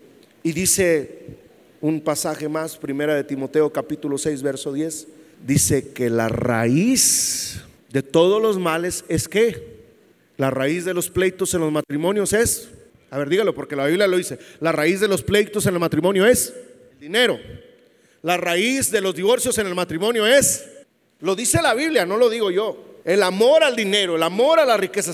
Y 0.44 0.52
dice 0.52 1.38
un 1.80 2.00
pasaje 2.00 2.48
más, 2.48 2.76
primera 2.76 3.16
de 3.16 3.24
Timoteo 3.24 3.72
capítulo 3.72 4.16
6, 4.16 4.42
verso 4.42 4.72
10. 4.72 5.08
Dice 5.44 5.88
que 5.92 6.08
la 6.08 6.28
raíz 6.28 7.62
de 7.90 8.04
todos 8.04 8.40
los 8.40 8.60
males 8.60 9.04
es 9.08 9.26
que 9.26 9.74
la 10.36 10.50
raíz 10.50 10.84
de 10.84 10.94
los 10.94 11.10
pleitos 11.10 11.52
en 11.52 11.62
los 11.62 11.72
matrimonios 11.72 12.32
es 12.32 12.68
a 13.14 13.18
ver, 13.18 13.28
dígalo, 13.28 13.54
porque 13.54 13.76
la 13.76 13.86
Biblia 13.86 14.08
lo 14.08 14.16
dice. 14.16 14.40
La 14.58 14.72
raíz 14.72 14.98
de 14.98 15.06
los 15.06 15.22
pleitos 15.22 15.64
en 15.66 15.74
el 15.74 15.78
matrimonio 15.78 16.26
es 16.26 16.52
el 16.94 16.98
dinero. 16.98 17.38
La 18.22 18.36
raíz 18.36 18.90
de 18.90 19.00
los 19.00 19.14
divorcios 19.14 19.56
en 19.58 19.68
el 19.68 19.74
matrimonio 19.76 20.26
es, 20.26 20.64
lo 21.20 21.36
dice 21.36 21.62
la 21.62 21.74
Biblia, 21.74 22.04
no 22.04 22.16
lo 22.16 22.28
digo 22.28 22.50
yo. 22.50 22.98
El 23.04 23.22
amor 23.22 23.62
al 23.62 23.76
dinero, 23.76 24.16
el 24.16 24.22
amor 24.24 24.58
a 24.58 24.64
la 24.64 24.76
riqueza. 24.76 25.12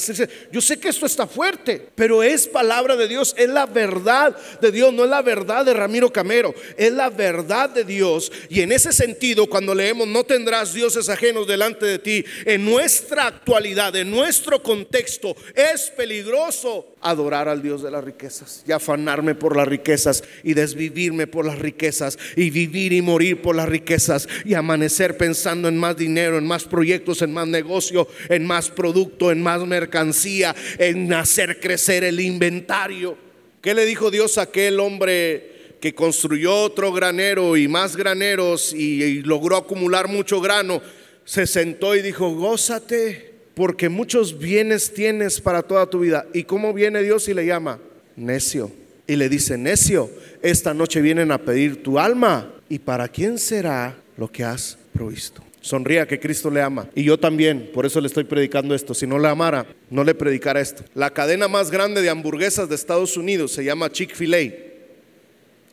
Yo 0.51 0.63
sé 0.63 0.81
que 0.81 0.89
esto 0.89 1.05
está 1.05 1.27
fuerte, 1.27 1.89
pero 1.95 2.23
es 2.23 2.47
palabra 2.47 2.97
de 2.97 3.07
Dios, 3.07 3.35
es 3.37 3.51
la 3.51 3.67
verdad 3.67 4.35
de 4.63 4.73
Dios, 4.73 4.95
no 4.95 5.05
es 5.05 5.11
la 5.11 5.21
verdad 5.21 5.67
de 5.67 5.75
Ramiro 5.75 6.11
Camero, 6.11 6.55
es 6.79 6.93
la 6.93 7.11
verdad 7.11 7.69
de 7.69 7.85
Dios. 7.85 8.33
Y 8.49 8.63
en 8.63 8.73
ese 8.73 8.95
sentido, 8.95 9.47
cuando 9.47 9.75
leemos, 9.75 10.09
no 10.09 10.25
tendrás 10.25 10.73
dioses 10.73 11.11
ajenos 11.11 11.47
delante 11.47 11.85
de 11.85 11.99
ti, 11.99 12.25
en 12.47 12.65
nuestra 12.65 13.27
actualidad, 13.27 13.95
en 13.95 14.11
nuestro 14.11 14.63
contexto, 14.63 15.37
es 15.55 15.91
peligroso 15.91 16.90
adorar 17.01 17.49
al 17.49 17.63
Dios 17.63 17.83
de 17.83 17.91
las 17.91 18.05
riquezas 18.05 18.63
y 18.67 18.73
afanarme 18.73 19.35
por 19.35 19.57
las 19.57 19.67
riquezas 19.67 20.23
y 20.43 20.55
desvivirme 20.55 21.27
por 21.27 21.47
las 21.47 21.59
riquezas 21.59 22.19
y 22.37 22.51
vivir 22.51 22.93
y 22.93 23.03
morir 23.03 23.41
por 23.41 23.57
las 23.57 23.69
riquezas 23.69 24.29
y 24.45 24.55
amanecer 24.55 25.17
pensando 25.17 25.69
en 25.69 25.79
más 25.79 25.97
dinero, 25.97 26.39
en 26.39 26.47
más 26.47 26.65
proyectos, 26.65 27.23
en 27.23 27.33
más 27.33 27.49
negocio, 27.49 28.07
en 28.29 28.47
más 28.47 28.71
producto, 28.71 29.31
en 29.31 29.43
más 29.43 29.67
mercancía, 29.67 30.55
en 30.79 31.13
hacer 31.13 31.61
crecer 31.61 32.05
el 32.05 32.21
inventario. 32.21 33.17
¿Qué 33.61 33.75
le 33.75 33.85
dijo 33.87 34.11
Dios 34.11 34.39
a 34.39 34.43
aquel 34.43 34.81
hombre 34.81 35.77
que 35.81 35.95
construyó 35.95 36.55
otro 36.55 36.93
granero 36.93 37.57
y 37.57 37.69
más 37.69 37.97
graneros 37.97 38.73
y, 38.75 39.23
logró 39.23 39.57
acumular 39.57 40.09
mucho 40.09 40.41
grano? 40.41 40.83
Se 41.25 41.47
sentó 41.47 41.95
y 41.95 42.03
dijo, 42.03 42.31
gózate 42.31 43.30
porque 43.61 43.91
muchos 43.91 44.39
bienes 44.39 44.95
tienes 44.95 45.39
para 45.39 45.63
toda 45.63 45.85
tu 45.85 46.01
vida. 46.01 46.25
¿Y 46.33 46.45
cómo 46.45 46.73
viene 46.73 47.03
Dios 47.03 47.29
y 47.29 47.35
le 47.35 47.45
llama? 47.45 47.79
Necio. 48.17 48.73
Y 49.07 49.17
le 49.17 49.29
dice, 49.29 49.59
necio, 49.59 50.09
esta 50.41 50.73
noche 50.73 51.03
vienen 51.03 51.31
a 51.31 51.37
pedir 51.37 51.83
tu 51.83 51.99
alma. 51.99 52.55
¿Y 52.71 52.79
para 52.79 53.07
quién 53.07 53.37
será 53.37 53.99
lo 54.17 54.33
que 54.33 54.45
has 54.45 54.79
provisto? 54.95 55.45
Sonría 55.61 56.09
que 56.09 56.19
Cristo 56.19 56.49
le 56.49 56.63
ama. 56.63 56.89
Y 56.95 57.05
yo 57.05 57.19
también, 57.19 57.71
por 57.75 57.85
eso 57.85 58.01
le 58.01 58.07
estoy 58.07 58.25
predicando 58.25 58.75
esto. 58.75 58.95
Si 58.95 59.07
no 59.07 59.19
le 59.19 59.29
amara, 59.29 59.67
no 59.91 60.05
le 60.05 60.15
predicara 60.15 60.59
esto. 60.63 60.83
La 60.95 61.11
cadena 61.11 61.47
más 61.47 61.71
grande 61.71 62.01
de 62.01 62.09
hamburguesas 62.09 62.67
de 62.67 62.77
Estados 62.77 63.15
Unidos 63.19 63.53
se 63.53 63.63
llama 63.63 63.93
Chick-fil-A. 63.93 64.55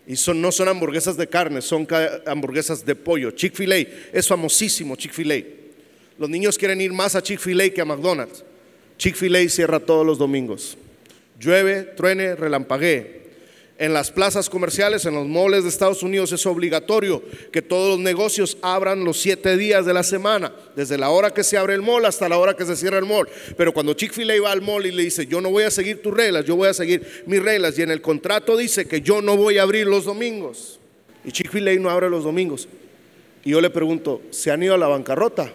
Y 0.07 0.17
son, 0.17 0.41
no 0.41 0.51
son 0.51 0.67
hamburguesas 0.67 1.15
de 1.15 1.27
carne, 1.27 1.61
son 1.61 1.87
hamburguesas 2.25 2.85
de 2.85 2.95
pollo. 2.95 3.31
Chick-fil-A 3.31 3.77
es 4.11 4.27
famosísimo, 4.27 4.97
Chick-fil-A. 4.97 5.56
Los 6.17 6.29
niños 6.29 6.57
quieren 6.57 6.81
ir 6.81 6.93
más 6.93 7.15
a 7.15 7.21
Chick-fil-A 7.21 7.69
que 7.69 7.81
a 7.81 7.85
McDonald's. 7.85 8.43
Chick-fil-A 8.97 9.47
cierra 9.49 9.79
todos 9.79 10.05
los 10.05 10.17
domingos. 10.17 10.77
Llueve, 11.39 11.83
truene, 11.83 12.35
relampaguee. 12.35 13.17
En 13.79 13.93
las 13.93 14.09
plazas 14.09 14.49
comerciales, 14.49 15.05
en 15.05 15.13
los 15.13 15.27
moles 15.27 15.61
de 15.61 15.69
Estados 15.69 16.01
Unidos 16.01 16.31
es 16.31 16.43
obligatorio 16.47 17.21
que 17.51 17.61
todos 17.61 17.91
los 17.91 17.99
negocios 17.99 18.57
abran 18.63 19.03
los 19.03 19.21
siete 19.21 19.55
días 19.55 19.85
de 19.85 19.93
la 19.93 20.01
semana, 20.01 20.51
desde 20.75 20.97
la 20.97 21.11
hora 21.11 21.31
que 21.31 21.43
se 21.43 21.57
abre 21.57 21.75
el 21.75 21.83
mall 21.83 22.05
hasta 22.05 22.27
la 22.27 22.39
hora 22.39 22.55
que 22.55 22.65
se 22.65 22.75
cierra 22.75 22.97
el 22.97 23.05
mall. 23.05 23.29
Pero 23.55 23.71
cuando 23.73 23.93
Chick-fil-A 23.93 24.41
va 24.41 24.51
al 24.51 24.63
mall 24.63 24.87
y 24.87 24.91
le 24.91 25.03
dice, 25.03 25.27
yo 25.27 25.41
no 25.41 25.51
voy 25.51 25.63
a 25.63 25.69
seguir 25.69 26.01
tus 26.01 26.11
reglas, 26.11 26.43
yo 26.45 26.55
voy 26.55 26.69
a 26.69 26.73
seguir 26.73 27.23
mis 27.27 27.39
reglas, 27.39 27.77
y 27.77 27.83
en 27.83 27.91
el 27.91 28.01
contrato 28.01 28.57
dice 28.57 28.87
que 28.87 29.01
yo 29.01 29.21
no 29.21 29.37
voy 29.37 29.59
a 29.59 29.61
abrir 29.61 29.85
los 29.85 30.05
domingos, 30.05 30.79
y 31.23 31.31
Chick-fil-A 31.31 31.75
no 31.75 31.91
abre 31.91 32.09
los 32.09 32.23
domingos. 32.23 32.67
Y 33.45 33.51
yo 33.51 33.61
le 33.61 33.69
pregunto, 33.69 34.23
¿se 34.31 34.49
han 34.49 34.63
ido 34.63 34.73
a 34.73 34.79
la 34.79 34.87
bancarrota? 34.87 35.53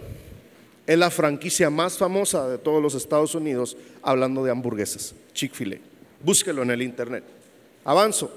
Es 0.86 0.98
la 0.98 1.10
franquicia 1.10 1.70
más 1.70 1.96
famosa 1.96 2.48
de 2.48 2.58
todos 2.58 2.82
los 2.82 2.94
Estados 2.94 3.34
Unidos 3.34 3.76
hablando 4.02 4.44
de 4.44 4.50
hamburguesas, 4.50 5.14
Chick-fil-A. 5.32 5.78
Búsquelo 6.24 6.62
en 6.62 6.70
el 6.70 6.82
internet. 6.82 7.24
Avanzo, 7.84 8.30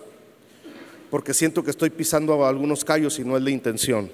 porque 1.10 1.34
siento 1.34 1.64
que 1.64 1.72
estoy 1.72 1.90
pisando 1.90 2.46
algunos 2.46 2.84
callos 2.84 3.18
y 3.20 3.24
no 3.24 3.38
es 3.38 3.44
la 3.44 3.50
intención, 3.50 4.12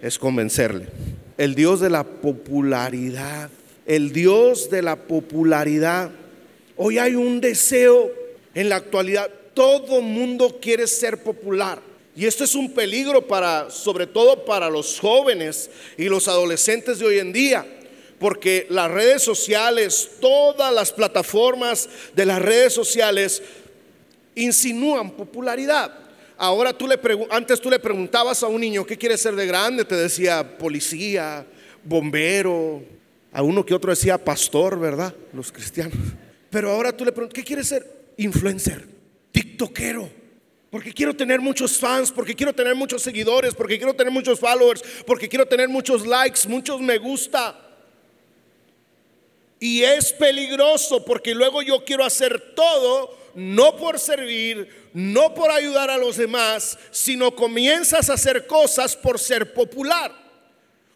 es 0.00 0.18
convencerle. 0.18 0.88
El 1.36 1.54
Dios 1.54 1.80
de 1.80 1.90
la 1.90 2.04
popularidad, 2.04 3.50
el 3.86 4.12
Dios 4.12 4.70
de 4.70 4.82
la 4.82 4.96
popularidad. 4.96 6.10
Hoy 6.76 6.98
hay 6.98 7.14
un 7.14 7.40
deseo 7.40 8.10
en 8.54 8.68
la 8.68 8.76
actualidad, 8.76 9.30
todo 9.54 10.00
mundo 10.00 10.58
quiere 10.60 10.86
ser 10.86 11.22
popular. 11.22 11.89
Y 12.16 12.26
esto 12.26 12.44
es 12.44 12.54
un 12.54 12.72
peligro 12.72 13.26
para, 13.26 13.70
sobre 13.70 14.06
todo 14.06 14.44
para 14.44 14.68
los 14.68 14.98
jóvenes 14.98 15.70
y 15.96 16.04
los 16.04 16.26
adolescentes 16.28 16.98
de 16.98 17.06
hoy 17.06 17.18
en 17.18 17.32
día, 17.32 17.66
porque 18.18 18.66
las 18.68 18.90
redes 18.90 19.22
sociales, 19.22 20.10
todas 20.20 20.74
las 20.74 20.92
plataformas 20.92 21.88
de 22.14 22.26
las 22.26 22.42
redes 22.42 22.72
sociales 22.74 23.42
insinúan 24.34 25.12
popularidad. 25.12 25.94
Ahora 26.36 26.72
tú 26.72 26.88
le 26.88 26.98
antes 27.30 27.60
tú 27.60 27.70
le 27.70 27.78
preguntabas 27.78 28.42
a 28.42 28.48
un 28.48 28.60
niño 28.60 28.84
qué 28.84 28.96
quiere 28.96 29.16
ser 29.16 29.36
de 29.36 29.46
grande, 29.46 29.84
te 29.84 29.94
decía 29.94 30.58
policía, 30.58 31.46
bombero, 31.84 32.82
a 33.32 33.42
uno 33.42 33.64
que 33.64 33.74
otro 33.74 33.90
decía 33.90 34.22
pastor, 34.22 34.78
¿verdad? 34.80 35.14
Los 35.32 35.52
cristianos. 35.52 35.94
Pero 36.50 36.72
ahora 36.72 36.96
tú 36.96 37.04
le 37.04 37.12
preguntas, 37.12 37.34
¿qué 37.34 37.44
quiere 37.44 37.62
ser? 37.62 37.86
Influencer, 38.16 38.84
tiktokero 39.30 40.19
porque 40.70 40.92
quiero 40.92 41.14
tener 41.14 41.40
muchos 41.40 41.76
fans, 41.78 42.12
porque 42.12 42.34
quiero 42.34 42.52
tener 42.52 42.74
muchos 42.76 43.02
seguidores, 43.02 43.54
porque 43.54 43.76
quiero 43.76 43.94
tener 43.94 44.12
muchos 44.12 44.38
followers, 44.38 44.82
porque 45.04 45.28
quiero 45.28 45.46
tener 45.46 45.68
muchos 45.68 46.06
likes, 46.06 46.48
muchos 46.48 46.80
me 46.80 46.96
gusta. 46.98 47.58
Y 49.58 49.82
es 49.82 50.12
peligroso 50.12 51.04
porque 51.04 51.34
luego 51.34 51.60
yo 51.60 51.84
quiero 51.84 52.04
hacer 52.04 52.54
todo, 52.54 53.18
no 53.34 53.76
por 53.76 53.98
servir, 53.98 54.90
no 54.94 55.34
por 55.34 55.50
ayudar 55.50 55.90
a 55.90 55.98
los 55.98 56.16
demás, 56.16 56.78
sino 56.90 57.34
comienzas 57.34 58.08
a 58.08 58.14
hacer 58.14 58.46
cosas 58.46 58.96
por 58.96 59.18
ser 59.18 59.52
popular. 59.52 60.19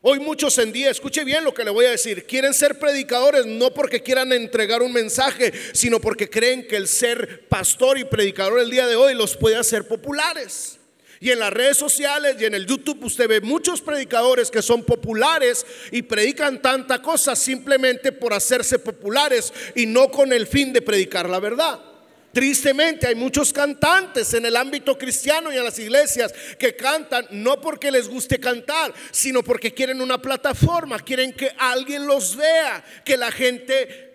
Hoy 0.06 0.20
muchos 0.20 0.58
en 0.58 0.70
día, 0.70 0.90
escuche 0.90 1.24
bien 1.24 1.44
lo 1.44 1.54
que 1.54 1.64
le 1.64 1.70
voy 1.70 1.86
a 1.86 1.92
decir, 1.92 2.26
quieren 2.26 2.52
ser 2.52 2.78
predicadores 2.78 3.46
no 3.46 3.72
porque 3.72 4.02
quieran 4.02 4.34
entregar 4.34 4.82
un 4.82 4.92
mensaje, 4.92 5.50
sino 5.72 5.98
porque 5.98 6.28
creen 6.28 6.68
que 6.68 6.76
el 6.76 6.88
ser 6.88 7.48
pastor 7.48 7.96
y 7.96 8.04
predicador 8.04 8.60
el 8.60 8.68
día 8.68 8.86
de 8.86 8.96
hoy 8.96 9.14
los 9.14 9.34
puede 9.34 9.56
hacer 9.56 9.88
populares. 9.88 10.78
Y 11.20 11.30
en 11.30 11.38
las 11.38 11.54
redes 11.54 11.78
sociales 11.78 12.36
y 12.38 12.44
en 12.44 12.54
el 12.54 12.66
YouTube 12.66 13.02
usted 13.02 13.26
ve 13.26 13.40
muchos 13.40 13.80
predicadores 13.80 14.50
que 14.50 14.60
son 14.60 14.82
populares 14.82 15.64
y 15.90 16.02
predican 16.02 16.60
tanta 16.60 17.00
cosa 17.00 17.34
simplemente 17.34 18.12
por 18.12 18.34
hacerse 18.34 18.78
populares 18.78 19.54
y 19.74 19.86
no 19.86 20.10
con 20.10 20.34
el 20.34 20.46
fin 20.46 20.74
de 20.74 20.82
predicar 20.82 21.30
la 21.30 21.40
verdad. 21.40 21.93
Tristemente 22.34 23.06
hay 23.06 23.14
muchos 23.14 23.52
cantantes 23.52 24.34
en 24.34 24.44
el 24.44 24.56
ámbito 24.56 24.98
cristiano 24.98 25.52
y 25.52 25.56
en 25.56 25.62
las 25.62 25.78
iglesias 25.78 26.34
que 26.58 26.74
cantan 26.74 27.28
no 27.30 27.60
porque 27.60 27.92
les 27.92 28.08
guste 28.08 28.40
cantar, 28.40 28.92
sino 29.12 29.44
porque 29.44 29.72
quieren 29.72 30.00
una 30.00 30.20
plataforma, 30.20 30.98
quieren 30.98 31.32
que 31.32 31.52
alguien 31.56 32.08
los 32.08 32.34
vea, 32.34 32.84
que 33.04 33.16
la 33.16 33.30
gente 33.30 34.10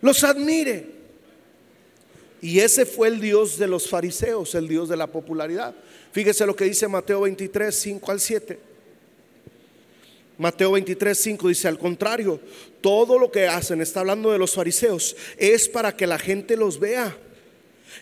los 0.00 0.24
admire. 0.24 0.86
Y 2.40 2.60
ese 2.60 2.86
fue 2.86 3.08
el 3.08 3.20
Dios 3.20 3.58
de 3.58 3.66
los 3.66 3.90
fariseos, 3.90 4.54
el 4.54 4.66
Dios 4.66 4.88
de 4.88 4.96
la 4.96 5.08
popularidad. 5.08 5.74
Fíjese 6.12 6.46
lo 6.46 6.56
que 6.56 6.64
dice 6.64 6.88
Mateo 6.88 7.20
23, 7.20 7.78
5 7.78 8.10
al 8.10 8.20
7. 8.20 8.67
Mateo 10.38 10.72
23, 10.72 11.18
5 11.18 11.48
dice, 11.48 11.66
al 11.66 11.78
contrario, 11.78 12.40
todo 12.80 13.18
lo 13.18 13.30
que 13.30 13.48
hacen, 13.48 13.80
está 13.80 14.00
hablando 14.00 14.30
de 14.30 14.38
los 14.38 14.54
fariseos, 14.54 15.16
es 15.36 15.68
para 15.68 15.96
que 15.96 16.06
la 16.06 16.18
gente 16.18 16.56
los 16.56 16.78
vea. 16.78 17.16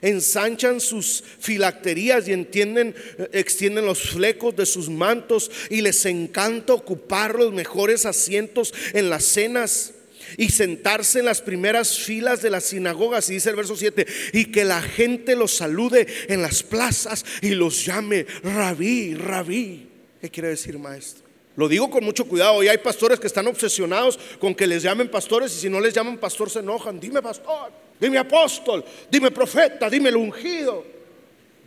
Ensanchan 0.03 0.81
sus 0.81 1.25
filacterías 1.41 2.29
y 2.29 2.35
entienden, 2.35 2.95
extienden 3.33 3.87
los 3.87 4.11
flecos 4.11 4.55
de 4.55 4.67
sus 4.67 4.91
mantos 4.91 5.51
y 5.71 5.81
les 5.81 6.05
encanta 6.05 6.75
ocupar 6.75 7.35
los 7.37 7.55
mejores 7.55 8.05
asientos 8.05 8.75
en 8.93 9.09
las 9.09 9.25
cenas 9.25 9.95
y 10.37 10.51
sentarse 10.51 11.21
en 11.21 11.25
las 11.25 11.41
primeras 11.41 11.99
filas 11.99 12.43
de 12.43 12.51
las 12.51 12.65
sinagogas. 12.65 13.31
Y 13.31 13.35
dice 13.35 13.49
el 13.49 13.57
verso 13.57 13.77
7, 13.77 14.07
y 14.35 14.47
que 14.47 14.65
la 14.65 14.83
gente 14.83 15.37
los 15.37 15.57
salude 15.57 16.07
en 16.29 16.43
las 16.43 16.63
plazas 16.63 17.25
y 17.41 17.51
los 17.51 17.87
llame 17.87 18.27
rabí, 18.43 19.15
rabí. 19.15 19.89
¿Qué 20.21 20.29
quiere 20.29 20.49
decir 20.49 20.79
maestro? 20.79 21.26
Lo 21.57 21.69
digo 21.69 21.91
con 21.91 22.05
mucho 22.05 22.27
cuidado. 22.27 22.55
Hoy 22.55 22.69
hay 22.69 22.79
pastores 22.79 23.19
que 23.19 23.27
están 23.27 23.47
obsesionados 23.47 24.19
con 24.39 24.55
que 24.55 24.67
les 24.67 24.83
llamen 24.83 25.09
pastores 25.09 25.57
y 25.57 25.61
si 25.61 25.71
no 25.71 25.81
les 25.81 25.95
llaman 25.95 26.19
pastor 26.19 26.51
se 26.51 26.59
enojan. 26.59 27.01
Dime 27.01 27.23
pastor, 27.23 27.73
dime 27.99 28.19
apóstol, 28.19 28.85
dime 29.11 29.31
profeta, 29.31 29.89
dime 29.89 30.11
el 30.11 30.17
ungido, 30.17 30.85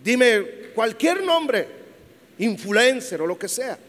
dime 0.04 0.44
cualquier 0.76 1.24
nombre, 1.24 1.68
influencer 2.38 3.22
o 3.22 3.28
lo 3.28 3.38
que 3.38 3.48
sea. 3.48 3.80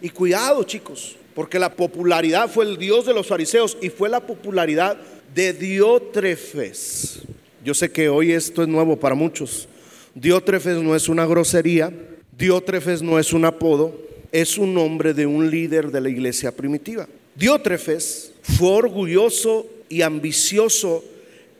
Y 0.00 0.10
cuidado 0.10 0.62
chicos, 0.62 1.16
porque 1.34 1.58
la 1.58 1.74
popularidad 1.74 2.48
fue 2.48 2.64
el 2.64 2.78
Dios 2.78 3.04
de 3.04 3.14
los 3.14 3.26
fariseos 3.26 3.76
y 3.80 3.90
fue 3.90 4.08
la 4.08 4.20
popularidad 4.20 4.96
de 5.34 5.52
Diótrefes. 5.52 7.22
Yo 7.64 7.74
sé 7.74 7.90
que 7.90 8.08
hoy 8.08 8.32
esto 8.32 8.62
es 8.62 8.68
nuevo 8.68 8.96
para 8.96 9.16
muchos. 9.16 9.68
Diótrefes 10.14 10.76
no 10.78 10.94
es 10.94 11.08
una 11.08 11.26
grosería, 11.26 11.92
Diótrefes 12.30 13.02
no 13.02 13.18
es 13.18 13.32
un 13.32 13.44
apodo, 13.44 14.07
es 14.32 14.58
un 14.58 14.74
nombre 14.74 15.14
de 15.14 15.26
un 15.26 15.50
líder 15.50 15.90
de 15.90 16.00
la 16.00 16.08
iglesia 16.08 16.52
primitiva. 16.52 17.08
Diótrefes 17.34 18.32
fue 18.42 18.70
orgulloso 18.70 19.66
y 19.88 20.02
ambicioso 20.02 21.04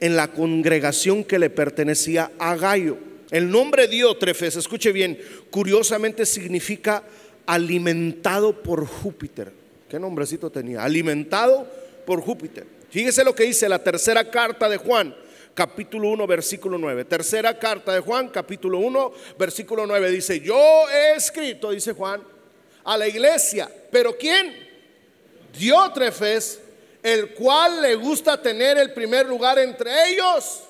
en 0.01 0.17
la 0.17 0.29
congregación 0.29 1.25
que 1.25 1.39
le 1.39 1.51
pertenecía 1.51 2.31
a 2.39 2.57
Gallo. 2.57 2.97
El 3.31 3.51
nombre 3.51 3.89
Diótrefes, 3.89 4.57
escuche 4.57 4.93
bien, 4.93 5.19
curiosamente 5.51 6.25
significa 6.25 7.03
alimentado 7.47 8.63
por 8.63 8.87
Júpiter. 8.87 9.53
¿Qué 9.89 9.99
nombrecito 9.99 10.51
tenía? 10.51 10.85
Alimentado 10.85 11.67
por 12.07 12.21
Júpiter. 12.21 12.67
Fíjese 12.91 13.25
lo 13.25 13.35
que 13.35 13.45
dice 13.45 13.69
la 13.69 13.83
tercera 13.83 14.31
carta 14.31 14.69
de 14.69 14.79
Juan, 14.79 15.15
capítulo 15.55 16.09
1, 16.11 16.27
versículo 16.27 16.79
9. 16.79 17.05
Tercera 17.05 17.59
carta 17.59 17.93
de 17.93 18.01
Juan, 18.01 18.29
capítulo 18.29 18.79
1, 18.79 19.13
versículo 19.39 19.87
9. 19.87 20.11
Dice, 20.11 20.41
yo 20.41 20.57
he 20.91 21.17
escrito, 21.17 21.71
dice 21.71 21.93
Juan, 21.93 22.23
a 22.89 22.97
la 22.97 23.07
iglesia. 23.07 23.71
¿Pero 23.93 24.17
quién? 24.17 24.67
Diótrefes, 25.59 26.59
el 27.03 27.35
cual 27.35 27.83
le 27.83 27.95
gusta 27.95 28.41
tener 28.41 28.79
el 28.79 28.95
primer 28.95 29.27
lugar 29.27 29.59
entre 29.59 29.91
ellos. 30.09 30.63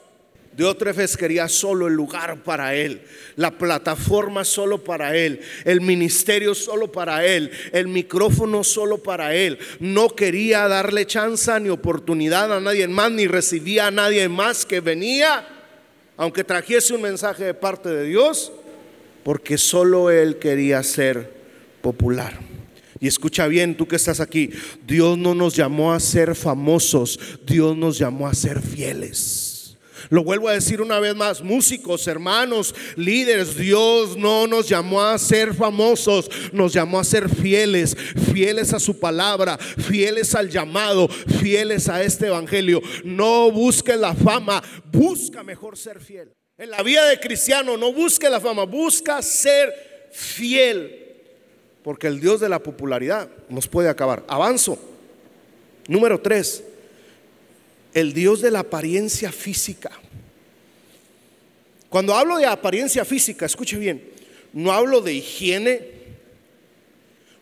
Diótrefes 0.53 1.17
quería 1.17 1.49
solo 1.49 1.87
el 1.87 1.95
lugar 1.95 2.43
para 2.43 2.75
él, 2.75 3.03
la 3.37 3.53
plataforma 3.53 4.45
solo 4.45 4.83
para 4.83 5.17
él, 5.17 5.41
el 5.65 5.81
ministerio 5.81 6.57
solo 6.57 6.91
para 6.91 7.25
él, 7.25 7.53
el 7.71 7.87
micrófono 7.87 8.65
solo 8.65 8.99
para 8.99 9.37
él. 9.37 9.57
No 9.79 10.09
quería 10.09 10.67
darle 10.67 11.07
chance 11.07 11.61
ni 11.61 11.69
oportunidad 11.69 12.53
a 12.53 12.59
nadie 12.59 12.89
más, 12.89 13.13
ni 13.13 13.29
recibía 13.29 13.87
a 13.87 13.93
nadie 13.93 14.29
más 14.29 14.67
que 14.67 14.81
venía, 14.81 15.47
aunque 16.17 16.43
trajese 16.43 16.95
un 16.95 17.03
mensaje 17.03 17.45
de 17.45 17.55
parte 17.55 17.91
de 17.91 18.03
Dios, 18.07 18.51
porque 19.23 19.57
solo 19.59 20.11
él 20.11 20.41
quería 20.41 20.83
ser 20.83 21.38
popular. 21.81 22.39
Y 23.01 23.07
escucha 23.07 23.47
bien, 23.47 23.77
tú 23.77 23.87
que 23.87 23.97
estás 23.97 24.21
aquí, 24.21 24.51
Dios 24.87 25.17
no 25.17 25.35
nos 25.35 25.55
llamó 25.55 25.93
a 25.93 26.01
ser 26.01 26.35
famosos, 26.35 27.19
Dios 27.47 27.77
nos 27.77 27.99
llamó 27.99 28.27
a 28.27 28.35
ser 28.35 28.61
fieles. 28.61 29.49
Lo 30.11 30.25
vuelvo 30.25 30.49
a 30.49 30.55
decir 30.55 30.81
una 30.81 31.01
vez 31.01 31.15
más, 31.15 31.43
músicos, 31.43 32.07
hermanos, 32.07 32.75
líderes, 32.97 33.57
Dios 33.57 34.17
no 34.17 34.47
nos 34.47 34.69
llamó 34.69 35.03
a 35.03 35.19
ser 35.19 35.55
famosos, 35.55 36.31
nos 36.53 36.73
llamó 36.73 36.99
a 36.99 37.05
ser 37.05 37.29
fieles, 37.29 37.97
fieles 38.33 38.73
a 38.73 38.81
su 38.81 38.99
palabra, 38.99 39.59
fieles 39.59 40.35
al 40.35 40.49
llamado, 40.49 41.09
fieles 41.09 41.89
a 41.89 42.03
este 42.03 42.29
evangelio. 42.29 42.81
No 43.05 43.51
busque 43.51 43.97
la 43.97 44.15
fama, 44.15 44.63
busca 44.91 45.43
mejor 45.43 45.77
ser 45.77 46.01
fiel. 46.01 46.33
En 46.57 46.71
la 46.71 46.83
vida 46.83 47.07
de 47.07 47.21
cristiano 47.21 47.77
no 47.77 47.93
busque 47.93 48.31
la 48.31 48.41
fama, 48.41 48.65
busca 48.65 49.21
ser 49.23 50.09
fiel. 50.11 51.08
Porque 51.89 52.07
el 52.07 52.21
Dios 52.21 52.39
de 52.39 52.51
la 52.51 52.59
popularidad 52.59 53.31
nos 53.49 53.67
puede 53.67 53.89
acabar. 53.89 54.23
Avanzo. 54.29 54.79
Número 55.87 56.21
tres 56.21 56.63
el 57.95 58.13
Dios 58.13 58.43
de 58.43 58.51
la 58.51 58.59
apariencia 58.59 59.33
física. 59.33 59.91
Cuando 61.89 62.15
hablo 62.15 62.37
de 62.37 62.45
apariencia 62.45 63.07
física, 63.07 63.47
escuche 63.47 63.79
bien, 63.79 64.05
no 64.53 64.71
hablo 64.71 65.01
de 65.01 65.15
higiene. 65.15 65.81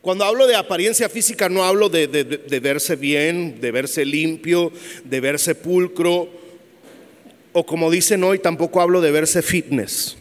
Cuando 0.00 0.24
hablo 0.24 0.46
de 0.46 0.54
apariencia 0.54 1.09
física, 1.09 1.48
no 1.48 1.64
hablo 1.64 1.88
de, 1.88 2.06
verse 2.62 2.94
bien, 2.94 3.61
de 3.61 3.72
verse 3.72 4.04
limpio, 4.04 4.70
de 5.02 5.18
verse 5.18 5.56
pulcro, 5.56 6.30
o 7.52 7.66
como 7.66 7.90
dicen 7.90 8.22
hoy, 8.22 8.38
tampoco 8.38 8.80
hablo 8.80 9.00
de 9.00 9.11
verse 9.11 9.42
fitness. 9.42 10.16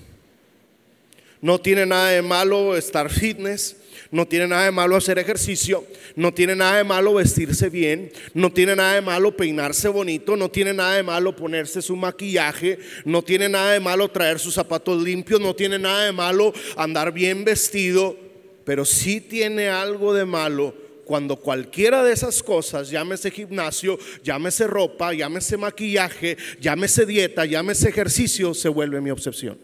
No 1.41 1.61
tiene 1.61 1.85
nada 1.85 2.09
de 2.09 2.23
malo 2.23 2.75
estar 2.75 3.11
fitness, 3.11 3.75
no 4.11 4.27
tiene 4.27 4.47
nada 4.47 4.65
de 4.65 4.71
malo 4.71 4.95
hacer 4.95 5.19
ejercicio, 5.19 5.85
no 6.15 6.33
tiene 6.33 6.55
nada 6.55 6.77
de 6.77 6.83
malo 6.83 7.13
vestirse 7.13 7.69
bien, 7.69 8.11
no 8.33 8.51
tiene 8.51 8.75
nada 8.75 8.95
de 8.95 9.01
malo 9.01 9.35
peinarse 9.35 9.87
bonito, 9.87 10.35
no 10.35 10.49
tiene 10.49 10.73
nada 10.73 10.95
de 10.95 11.03
malo 11.03 11.35
ponerse 11.35 11.81
su 11.81 11.95
maquillaje, 11.95 12.79
no 13.03 13.21
tiene 13.21 13.49
nada 13.49 13.73
de 13.73 13.79
malo 13.79 14.09
traer 14.09 14.39
sus 14.39 14.53
zapatos 14.53 15.01
limpios, 15.01 15.39
no 15.39 15.55
tiene 15.55 15.79
nada 15.79 16.05
de 16.05 16.11
malo 16.11 16.53
andar 16.77 17.11
bien 17.11 17.43
vestido, 17.43 18.17
pero 18.63 18.85
sí 18.85 19.21
tiene 19.21 19.69
algo 19.69 20.13
de 20.13 20.25
malo 20.25 20.73
cuando 21.05 21.35
cualquiera 21.37 22.03
de 22.03 22.13
esas 22.13 22.41
cosas, 22.41 22.89
llámese 22.89 23.31
gimnasio, 23.31 23.97
llámese 24.23 24.67
ropa, 24.67 25.13
llámese 25.13 25.55
maquillaje, 25.55 26.35
llámese 26.59 27.05
dieta, 27.05 27.45
llámese 27.45 27.89
ejercicio, 27.89 28.53
se 28.53 28.67
vuelve 28.67 28.99
mi 28.99 29.11
obsesión. 29.11 29.57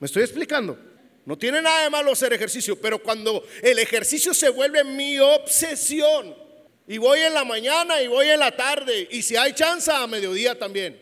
¿Me 0.00 0.06
estoy 0.06 0.24
explicando? 0.24 0.87
No 1.28 1.36
tiene 1.36 1.60
nada 1.60 1.82
de 1.82 1.90
malo 1.90 2.12
hacer 2.12 2.32
ejercicio, 2.32 2.80
pero 2.80 2.98
cuando 3.02 3.44
el 3.60 3.78
ejercicio 3.78 4.32
se 4.32 4.48
vuelve 4.48 4.82
mi 4.82 5.18
obsesión, 5.18 6.34
y 6.86 6.96
voy 6.96 7.20
en 7.20 7.34
la 7.34 7.44
mañana 7.44 8.00
y 8.00 8.06
voy 8.06 8.28
en 8.28 8.40
la 8.40 8.56
tarde, 8.56 9.06
y 9.10 9.20
si 9.20 9.36
hay 9.36 9.52
chance 9.52 9.92
a 9.92 10.06
mediodía 10.06 10.58
también. 10.58 10.98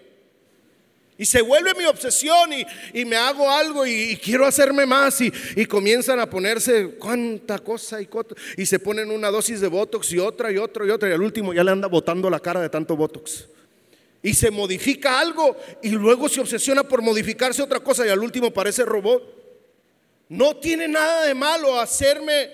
Y 1.16 1.26
se 1.26 1.42
vuelve 1.42 1.74
mi 1.74 1.84
obsesión 1.84 2.50
y, 2.92 3.04
me 3.04 3.14
hago 3.14 3.48
algo 3.48 3.86
y, 3.86 4.16
quiero 4.16 4.46
hacerme 4.46 4.84
más 4.84 5.20
y, 5.20 5.32
y, 5.54 5.64
comienzan 5.64 6.18
a 6.18 6.28
ponerse 6.28 6.96
cuánta 6.98 7.60
cosa 7.60 8.02
y, 8.02 8.08
y 8.56 8.66
se 8.66 8.80
ponen 8.80 9.12
una 9.12 9.30
dosis 9.30 9.60
de 9.60 9.68
Botox 9.68 10.10
y 10.10 10.18
otra 10.18 10.50
y 10.50 10.56
otra 10.56 10.84
y 10.84 10.90
otra 10.90 11.08
y 11.08 11.12
al 11.12 11.22
último 11.22 11.54
ya 11.54 11.62
le 11.62 11.70
anda 11.70 11.86
botando 11.86 12.28
la 12.28 12.40
cara 12.40 12.60
de 12.60 12.68
tanto 12.68 12.96
Botox. 12.96 13.46
Y 14.24 14.34
se 14.34 14.50
modifica 14.50 15.20
algo 15.20 15.56
y 15.84 15.90
luego 15.90 16.28
se 16.28 16.40
obsesiona 16.40 16.82
por 16.82 17.00
modificarse 17.00 17.62
otra 17.62 17.78
cosa 17.78 18.04
y 18.04 18.10
al 18.10 18.18
último 18.18 18.50
parece 18.50 18.84
robot. 18.84 19.35
No 20.28 20.56
tiene 20.56 20.88
nada 20.88 21.24
de 21.24 21.34
malo 21.34 21.78
hacerme 21.78 22.50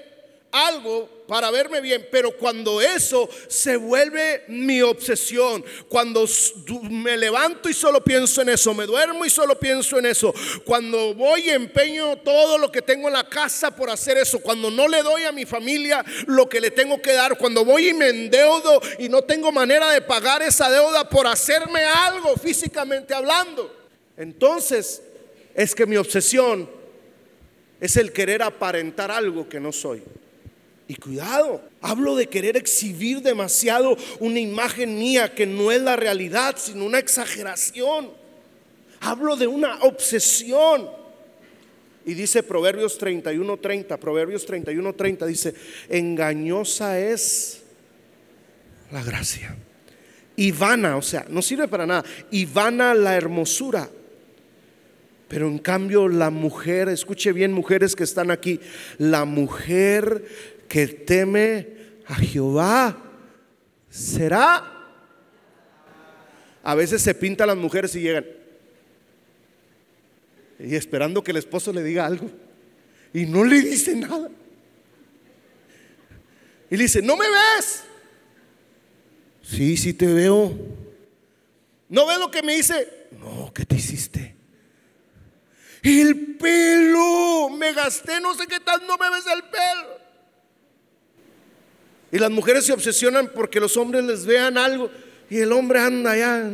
algo 0.53 1.09
para 1.27 1.51
verme 1.51 1.81
bien, 1.81 2.07
pero 2.11 2.37
cuando 2.37 2.83
eso 2.83 3.27
se 3.49 3.77
vuelve 3.77 4.45
mi 4.49 4.83
obsesión, 4.83 5.65
cuando 5.89 6.27
me 6.91 7.17
levanto 7.17 7.71
y 7.71 7.73
solo 7.73 8.05
pienso 8.05 8.43
en 8.43 8.51
eso, 8.51 8.75
me 8.75 8.85
duermo 8.85 9.25
y 9.25 9.31
solo 9.31 9.59
pienso 9.59 9.99
en 9.99 10.07
eso, 10.07 10.35
cuando 10.67 11.15
voy 11.15 11.47
y 11.47 11.51
empeño 11.51 12.19
todo 12.19 12.59
lo 12.59 12.71
que 12.71 12.83
tengo 12.83 13.09
en 13.09 13.15
la 13.15 13.27
casa 13.27 13.75
por 13.75 13.89
hacer 13.89 14.19
eso, 14.19 14.41
cuando 14.41 14.71
no 14.71 14.87
le 14.89 15.03
doy 15.03 15.23
a 15.23 15.33
mi 15.33 15.47
familia 15.47 16.05
lo 16.27 16.47
que 16.51 16.61
le 16.61 16.71
tengo 16.71 17.01
que 17.01 17.15
dar, 17.15 17.39
cuando 17.39 17.65
voy 17.65 17.89
y 17.89 17.95
me 17.95 18.11
endeudo 18.11 18.83
y 18.99 19.09
no 19.09 19.23
tengo 19.23 19.51
manera 19.53 19.91
de 19.91 20.03
pagar 20.03 20.43
esa 20.43 20.71
deuda 20.71 21.09
por 21.09 21.27
hacerme 21.27 21.83
algo 21.83 22.37
físicamente 22.37 23.15
hablando, 23.15 23.75
entonces 24.19 25.03
es 25.55 25.75
que 25.75 25.87
mi 25.87 25.97
obsesión 25.97 26.82
es 27.83 27.97
el 27.97 28.12
querer 28.12 28.42
aparentar 28.42 29.11
algo 29.11 29.49
que 29.49 29.59
no 29.59 29.73
soy. 29.73 30.01
Y 30.87 30.95
cuidado, 30.95 31.61
hablo 31.81 32.14
de 32.14 32.29
querer 32.29 32.57
exhibir 32.57 33.23
demasiado 33.23 33.97
una 34.21 34.38
imagen 34.38 34.97
mía 34.97 35.35
que 35.35 35.47
no 35.47 35.73
es 35.73 35.83
la 35.83 35.97
realidad, 35.97 36.55
sino 36.59 36.85
una 36.85 37.01
exageración. 37.01 38.11
Hablo 39.01 39.35
de 39.35 39.49
una 39.49 39.83
obsesión. 39.83 40.88
Y 42.07 42.14
dice 42.14 42.45
Proverbios 42.45 43.01
31:30, 43.01 43.99
Proverbios 43.99 44.47
31:30 44.49 45.27
dice, 45.27 45.53
engañosa 45.88 47.01
es 47.01 47.62
la 48.92 49.03
gracia. 49.03 49.57
Y 50.37 50.53
vana, 50.53 50.97
o 50.97 51.03
sea, 51.03 51.27
no 51.29 51.42
sirve 51.42 51.66
para 51.66 51.85
nada. 51.85 52.05
Y 52.31 52.45
vana 52.45 52.95
la 52.95 53.16
hermosura. 53.16 53.90
Pero 55.33 55.49
en 55.49 55.59
cambio 55.59 56.11
la 56.11 56.29
mujer, 56.29 56.90
escuche 56.90 57.33
bien 57.33 57.55
mujeres 57.55 57.97
que 57.97 58.05
están 58.05 58.31
aquí, 58.31 58.61
la 58.99 59.25
mujer 59.25 60.27
que 60.68 60.87
teme 60.87 61.68
a 62.07 62.16
Jehová 62.16 63.03
será. 63.88 64.90
A 66.62 66.75
veces 66.75 67.01
se 67.01 67.14
pintan 67.14 67.47
las 67.47 67.57
mujeres 67.57 67.97
y 67.97 68.03
llegan. 68.03 68.27
Y 70.59 70.75
esperando 70.75 71.25
que 71.25 71.31
el 71.31 71.38
esposo 71.38 71.73
le 71.73 71.83
diga 71.83 72.05
algo. 72.05 72.31
Y 73.14 73.25
no 73.25 73.42
le 73.42 73.62
dice 73.62 73.97
nada. 73.97 74.29
Y 76.71 76.77
le 76.77 76.83
dice, 76.83 77.01
¿no 77.01 77.16
me 77.16 77.25
ves? 77.25 77.85
Sí, 79.40 79.79
sí 79.79 79.95
te 79.95 80.12
veo. 80.12 80.53
¿No 81.88 82.07
ves 82.07 82.18
lo 82.18 82.31
que 82.31 82.42
me 82.42 82.55
dice? 82.55 82.87
No, 83.18 83.51
¿qué 83.55 83.64
te 83.64 83.77
hiciste? 83.77 84.32
El 85.83 86.37
pelo, 86.37 87.51
me 87.51 87.73
gasté 87.73 88.21
no 88.21 88.35
sé 88.35 88.47
qué 88.47 88.61
tal, 88.61 88.87
no 88.87 88.97
me 88.97 89.11
ves 89.11 89.25
el 89.27 89.42
pelo. 89.42 90.03
Y 92.12 92.18
las 92.18 92.31
mujeres 92.31 92.66
se 92.66 92.73
obsesionan 92.73 93.31
porque 93.35 93.59
los 93.59 93.77
hombres 93.77 94.05
les 94.05 94.25
vean 94.25 94.59
algo 94.59 94.90
y 95.29 95.38
el 95.38 95.51
hombre 95.51 95.81
anda 95.81 96.12
allá. 96.12 96.51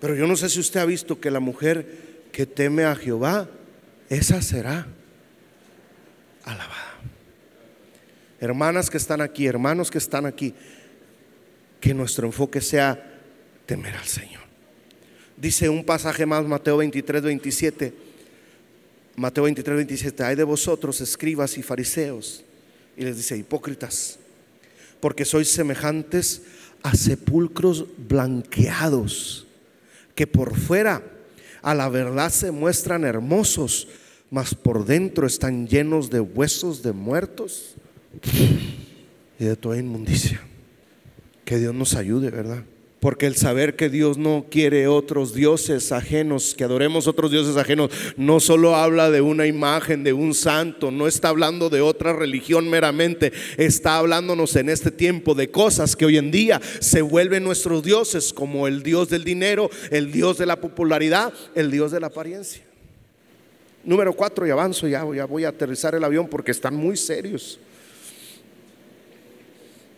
Pero 0.00 0.14
yo 0.14 0.26
no 0.26 0.36
sé 0.36 0.48
si 0.48 0.60
usted 0.60 0.80
ha 0.80 0.84
visto 0.86 1.20
que 1.20 1.30
la 1.30 1.40
mujer 1.40 2.28
que 2.32 2.46
teme 2.46 2.84
a 2.84 2.94
Jehová, 2.94 3.48
esa 4.08 4.40
será 4.40 4.86
alabada. 6.44 6.94
Hermanas 8.40 8.88
que 8.88 8.96
están 8.96 9.20
aquí, 9.20 9.46
hermanos 9.46 9.90
que 9.90 9.98
están 9.98 10.24
aquí, 10.24 10.54
que 11.80 11.92
nuestro 11.92 12.26
enfoque 12.26 12.60
sea 12.60 13.20
temer 13.66 13.96
al 13.96 14.06
Señor. 14.06 14.47
Dice 15.40 15.68
un 15.68 15.84
pasaje 15.84 16.26
más, 16.26 16.44
Mateo 16.44 16.78
23, 16.78 17.22
27. 17.22 17.92
Mateo 19.14 19.44
23, 19.44 19.76
27. 19.76 20.24
Hay 20.24 20.34
de 20.34 20.44
vosotros, 20.44 21.00
escribas 21.00 21.56
y 21.58 21.62
fariseos. 21.62 22.42
Y 22.96 23.04
les 23.04 23.16
dice, 23.16 23.36
hipócritas, 23.36 24.18
porque 25.00 25.24
sois 25.24 25.48
semejantes 25.48 26.42
a 26.82 26.96
sepulcros 26.96 27.86
blanqueados, 27.96 29.46
que 30.16 30.26
por 30.26 30.56
fuera 30.56 31.02
a 31.62 31.74
la 31.74 31.88
verdad 31.88 32.30
se 32.30 32.50
muestran 32.50 33.04
hermosos, 33.04 33.88
mas 34.30 34.54
por 34.54 34.84
dentro 34.84 35.26
están 35.26 35.68
llenos 35.68 36.10
de 36.10 36.20
huesos 36.20 36.82
de 36.82 36.92
muertos 36.92 37.76
y 39.38 39.44
de 39.44 39.54
toda 39.54 39.78
inmundicia. 39.78 40.40
Que 41.44 41.58
Dios 41.58 41.74
nos 41.74 41.94
ayude, 41.94 42.30
¿verdad? 42.30 42.64
Porque 43.00 43.26
el 43.26 43.36
saber 43.36 43.76
que 43.76 43.88
Dios 43.88 44.18
no 44.18 44.46
quiere 44.50 44.88
otros 44.88 45.32
dioses 45.32 45.92
ajenos, 45.92 46.54
que 46.56 46.64
adoremos 46.64 47.06
otros 47.06 47.30
dioses 47.30 47.56
ajenos, 47.56 47.90
no 48.16 48.40
solo 48.40 48.74
habla 48.74 49.08
de 49.10 49.20
una 49.20 49.46
imagen, 49.46 50.02
de 50.02 50.12
un 50.12 50.34
santo, 50.34 50.90
no 50.90 51.06
está 51.06 51.28
hablando 51.28 51.70
de 51.70 51.80
otra 51.80 52.12
religión 52.12 52.68
meramente, 52.68 53.32
está 53.56 53.98
hablándonos 53.98 54.56
en 54.56 54.68
este 54.68 54.90
tiempo 54.90 55.36
de 55.36 55.48
cosas 55.48 55.94
que 55.94 56.06
hoy 56.06 56.18
en 56.18 56.32
día 56.32 56.60
se 56.80 57.00
vuelven 57.00 57.44
nuestros 57.44 57.84
dioses, 57.84 58.32
como 58.32 58.66
el 58.66 58.82
dios 58.82 59.08
del 59.08 59.22
dinero, 59.22 59.70
el 59.92 60.10
dios 60.10 60.36
de 60.36 60.46
la 60.46 60.60
popularidad, 60.60 61.32
el 61.54 61.70
dios 61.70 61.92
de 61.92 62.00
la 62.00 62.08
apariencia. 62.08 62.64
Número 63.84 64.12
cuatro, 64.12 64.44
y 64.44 64.50
avanzo, 64.50 64.88
ya, 64.88 65.04
voy 65.04 65.44
a 65.44 65.48
aterrizar 65.50 65.94
el 65.94 66.02
avión 66.02 66.26
porque 66.26 66.50
están 66.50 66.74
muy 66.74 66.96
serios. 66.96 67.60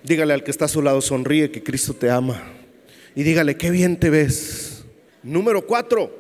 Dígale 0.05 0.35
al 0.35 0.45
que 0.45 0.51
está 0.51 0.67
a 0.67 0.69
su 0.69 0.83
lado, 0.83 1.01
sonríe 1.01 1.51
que 1.51 1.63
Cristo 1.63 1.95
te 1.95 2.11
ama 2.11 2.60
y 3.15 3.23
dígale, 3.23 3.57
qué 3.57 3.71
bien 3.71 3.99
te 3.99 4.11
ves. 4.11 4.85
Número 5.23 5.67
cuatro, 5.67 6.11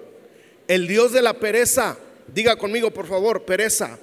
el 0.68 0.86
Dios 0.86 1.12
de 1.12 1.22
la 1.22 1.34
pereza. 1.34 1.96
Diga 2.32 2.56
conmigo, 2.56 2.90
por 2.90 3.06
favor, 3.06 3.44
pereza. 3.44 3.98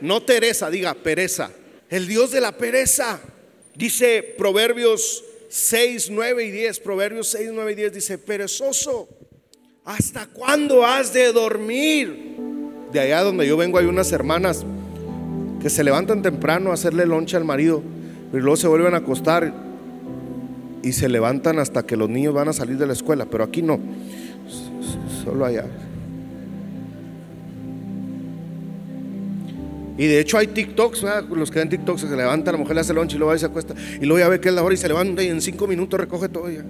No 0.00 0.22
Teresa, 0.22 0.70
diga 0.70 0.94
pereza. 0.94 1.50
El 1.88 2.06
Dios 2.06 2.30
de 2.30 2.40
la 2.40 2.52
pereza. 2.52 3.20
Dice 3.74 4.34
Proverbios 4.36 5.24
6, 5.48 6.10
9 6.10 6.44
y 6.44 6.50
10. 6.50 6.80
Proverbios 6.80 7.28
6, 7.28 7.50
9 7.52 7.72
y 7.72 7.74
10 7.74 7.92
dice, 7.92 8.18
perezoso, 8.18 9.08
¿hasta 9.84 10.26
cuándo 10.26 10.84
has 10.84 11.12
de 11.12 11.32
dormir? 11.32 12.36
De 12.92 13.00
allá 13.00 13.22
donde 13.22 13.46
yo 13.46 13.56
vengo 13.56 13.78
hay 13.78 13.86
unas 13.86 14.12
hermanas 14.12 14.64
que 15.60 15.70
se 15.70 15.84
levantan 15.84 16.22
temprano 16.22 16.70
a 16.70 16.74
hacerle 16.74 17.06
loncha 17.06 17.36
al 17.36 17.44
marido, 17.44 17.82
pero 18.30 18.44
luego 18.44 18.56
se 18.56 18.68
vuelven 18.68 18.94
a 18.94 18.98
acostar 18.98 19.67
y 20.82 20.92
se 20.92 21.08
levantan 21.08 21.58
hasta 21.58 21.84
que 21.84 21.96
los 21.96 22.08
niños 22.08 22.34
van 22.34 22.48
a 22.48 22.52
salir 22.52 22.78
de 22.78 22.86
la 22.86 22.92
escuela, 22.92 23.26
pero 23.26 23.44
aquí 23.44 23.62
no, 23.62 23.78
solo 25.24 25.44
allá. 25.44 25.66
Y 29.98 30.06
de 30.06 30.20
hecho 30.20 30.38
hay 30.38 30.46
TikToks, 30.46 31.04
los 31.30 31.50
que 31.50 31.58
ven 31.58 31.68
TikToks 31.68 32.02
se 32.02 32.16
levantan, 32.16 32.52
la 32.52 32.58
mujer 32.58 32.76
le 32.76 32.82
hace 32.82 32.94
lunch 32.94 33.14
y 33.14 33.18
luego 33.18 33.36
se 33.36 33.46
acuesta. 33.46 33.74
Y 34.00 34.06
luego 34.06 34.20
ya 34.20 34.28
ve 34.28 34.40
que 34.40 34.48
es 34.48 34.54
la 34.54 34.62
hora 34.62 34.72
y 34.72 34.76
se 34.76 34.86
levanta 34.86 35.24
y 35.24 35.26
en 35.26 35.40
cinco 35.40 35.66
minutos 35.66 35.98
recoge 35.98 36.28
todo 36.28 36.48
ya. 36.48 36.64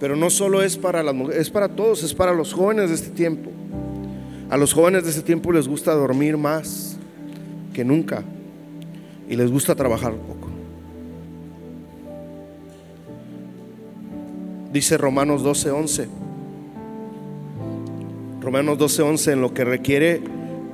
Pero 0.00 0.16
no 0.16 0.30
solo 0.30 0.62
es 0.62 0.78
para 0.78 1.02
las 1.02 1.14
mujeres, 1.14 1.42
es 1.42 1.50
para 1.50 1.68
todos, 1.68 2.02
es 2.02 2.14
para 2.14 2.32
los 2.32 2.54
jóvenes 2.54 2.88
de 2.88 2.94
este 2.94 3.10
tiempo. 3.10 3.50
A 4.48 4.56
los 4.56 4.72
jóvenes 4.72 5.04
de 5.04 5.10
este 5.10 5.22
tiempo 5.22 5.52
les 5.52 5.68
gusta 5.68 5.92
dormir 5.92 6.38
más 6.38 6.96
que 7.74 7.84
nunca 7.84 8.24
y 9.28 9.36
les 9.36 9.50
gusta 9.50 9.74
trabajar 9.74 10.14
poco. 10.14 10.41
Dice 14.72 14.96
Romanos 14.96 15.42
12:11. 15.42 16.08
Romanos 18.40 18.78
12:11 18.78 19.32
en 19.32 19.40
lo 19.42 19.52
que 19.52 19.64
requiere 19.64 20.22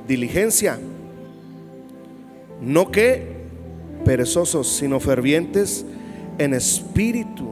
diligencia. 0.07 0.79
No 2.61 2.91
que 2.91 3.39
perezosos, 4.05 4.67
sino 4.67 4.99
fervientes 4.99 5.85
en 6.37 6.53
espíritu. 6.53 7.49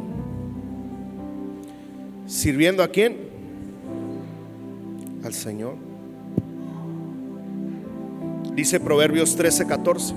¿Sirviendo 2.26 2.82
a 2.82 2.88
quién? 2.88 3.18
Al 5.24 5.34
Señor. 5.34 5.76
Dice 8.56 8.80
Proverbios 8.80 9.38
13:14. 9.38 10.16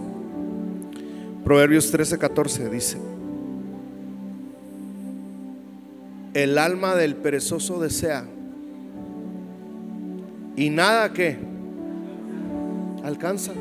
Proverbios 1.44 1.92
13:14 1.92 2.70
dice. 2.70 3.09
El 6.34 6.58
alma 6.58 6.94
del 6.94 7.16
perezoso 7.16 7.80
desea. 7.80 8.24
Y 10.56 10.70
nada 10.70 11.12
que 11.12 11.38
alcanza. 13.02 13.52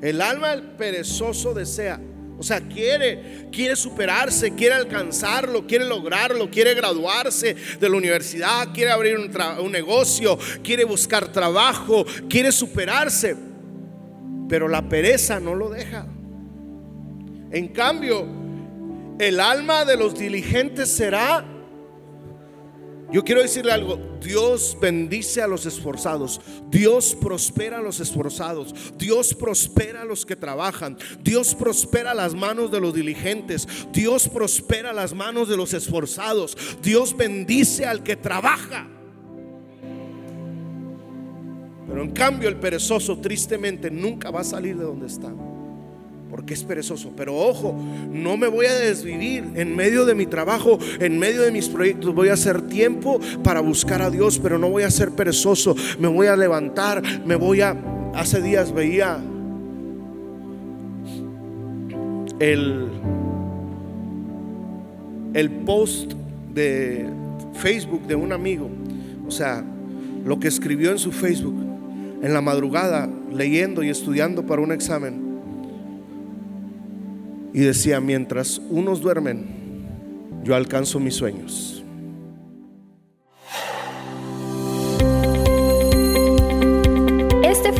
El 0.00 0.20
alma 0.20 0.50
del 0.50 0.62
perezoso 0.62 1.54
desea. 1.54 2.00
O 2.38 2.42
sea, 2.42 2.60
quiere, 2.60 3.48
quiere 3.50 3.74
superarse, 3.74 4.54
quiere 4.54 4.74
alcanzarlo, 4.74 5.66
quiere 5.66 5.84
lograrlo, 5.84 6.48
quiere 6.48 6.72
graduarse 6.74 7.56
de 7.80 7.88
la 7.88 7.96
universidad, 7.96 8.68
quiere 8.72 8.92
abrir 8.92 9.18
un, 9.18 9.28
un, 9.60 9.72
negocio, 9.72 10.38
quiere 10.62 10.84
buscar 10.84 11.32
trabajo, 11.32 12.06
quiere 12.28 12.52
superarse. 12.52 13.36
Pero 14.48 14.68
la 14.68 14.88
pereza 14.88 15.40
no 15.40 15.56
lo 15.56 15.68
deja. 15.68 16.06
En 17.50 17.68
cambio, 17.68 18.37
el 19.18 19.40
alma 19.40 19.84
de 19.84 19.96
los 19.96 20.18
diligentes 20.18 20.88
será... 20.90 21.44
Yo 23.10 23.24
quiero 23.24 23.40
decirle 23.40 23.72
algo, 23.72 23.98
Dios 24.20 24.76
bendice 24.78 25.40
a 25.40 25.46
los 25.46 25.64
esforzados, 25.64 26.42
Dios 26.68 27.16
prospera 27.18 27.78
a 27.78 27.80
los 27.80 28.00
esforzados, 28.00 28.74
Dios 28.98 29.32
prospera 29.34 30.02
a 30.02 30.04
los 30.04 30.26
que 30.26 30.36
trabajan, 30.36 30.98
Dios 31.22 31.54
prospera 31.54 32.12
las 32.12 32.34
manos 32.34 32.70
de 32.70 32.80
los 32.80 32.92
diligentes, 32.92 33.66
Dios 33.94 34.28
prospera 34.28 34.92
las 34.92 35.14
manos 35.14 35.48
de 35.48 35.56
los 35.56 35.72
esforzados, 35.72 36.54
Dios 36.82 37.16
bendice 37.16 37.86
al 37.86 38.02
que 38.02 38.14
trabaja. 38.14 38.86
Pero 41.86 42.02
en 42.02 42.10
cambio 42.10 42.50
el 42.50 42.56
perezoso 42.56 43.16
tristemente 43.20 43.90
nunca 43.90 44.30
va 44.30 44.40
a 44.40 44.44
salir 44.44 44.76
de 44.76 44.84
donde 44.84 45.06
está 45.06 45.32
porque 46.30 46.54
es 46.54 46.64
perezoso. 46.64 47.12
Pero 47.16 47.36
ojo, 47.36 47.74
no 48.12 48.36
me 48.36 48.48
voy 48.48 48.66
a 48.66 48.74
desvivir 48.74 49.44
en 49.54 49.74
medio 49.74 50.04
de 50.04 50.14
mi 50.14 50.26
trabajo, 50.26 50.78
en 51.00 51.18
medio 51.18 51.42
de 51.42 51.50
mis 51.50 51.68
proyectos. 51.68 52.14
Voy 52.14 52.28
a 52.28 52.34
hacer 52.34 52.62
tiempo 52.62 53.20
para 53.42 53.60
buscar 53.60 54.02
a 54.02 54.10
Dios, 54.10 54.38
pero 54.38 54.58
no 54.58 54.68
voy 54.68 54.82
a 54.82 54.90
ser 54.90 55.10
perezoso. 55.10 55.74
Me 55.98 56.08
voy 56.08 56.26
a 56.26 56.36
levantar, 56.36 57.02
me 57.24 57.36
voy 57.36 57.60
a... 57.60 57.76
Hace 58.14 58.42
días 58.42 58.72
veía 58.72 59.18
el, 62.40 62.88
el 65.34 65.50
post 65.50 66.12
de 66.52 67.06
Facebook 67.54 68.06
de 68.06 68.14
un 68.14 68.32
amigo. 68.32 68.68
O 69.26 69.30
sea, 69.30 69.64
lo 70.24 70.40
que 70.40 70.48
escribió 70.48 70.90
en 70.90 70.98
su 70.98 71.12
Facebook 71.12 71.54
en 72.22 72.34
la 72.34 72.40
madrugada, 72.40 73.08
leyendo 73.32 73.82
y 73.82 73.90
estudiando 73.90 74.44
para 74.44 74.60
un 74.60 74.72
examen 74.72 75.27
y 77.52 77.60
decía, 77.60 78.00
mientras 78.00 78.60
unos 78.70 79.00
duermen, 79.00 79.46
yo 80.44 80.54
alcanzo 80.54 81.00
mis 81.00 81.14
sueños. 81.14 81.77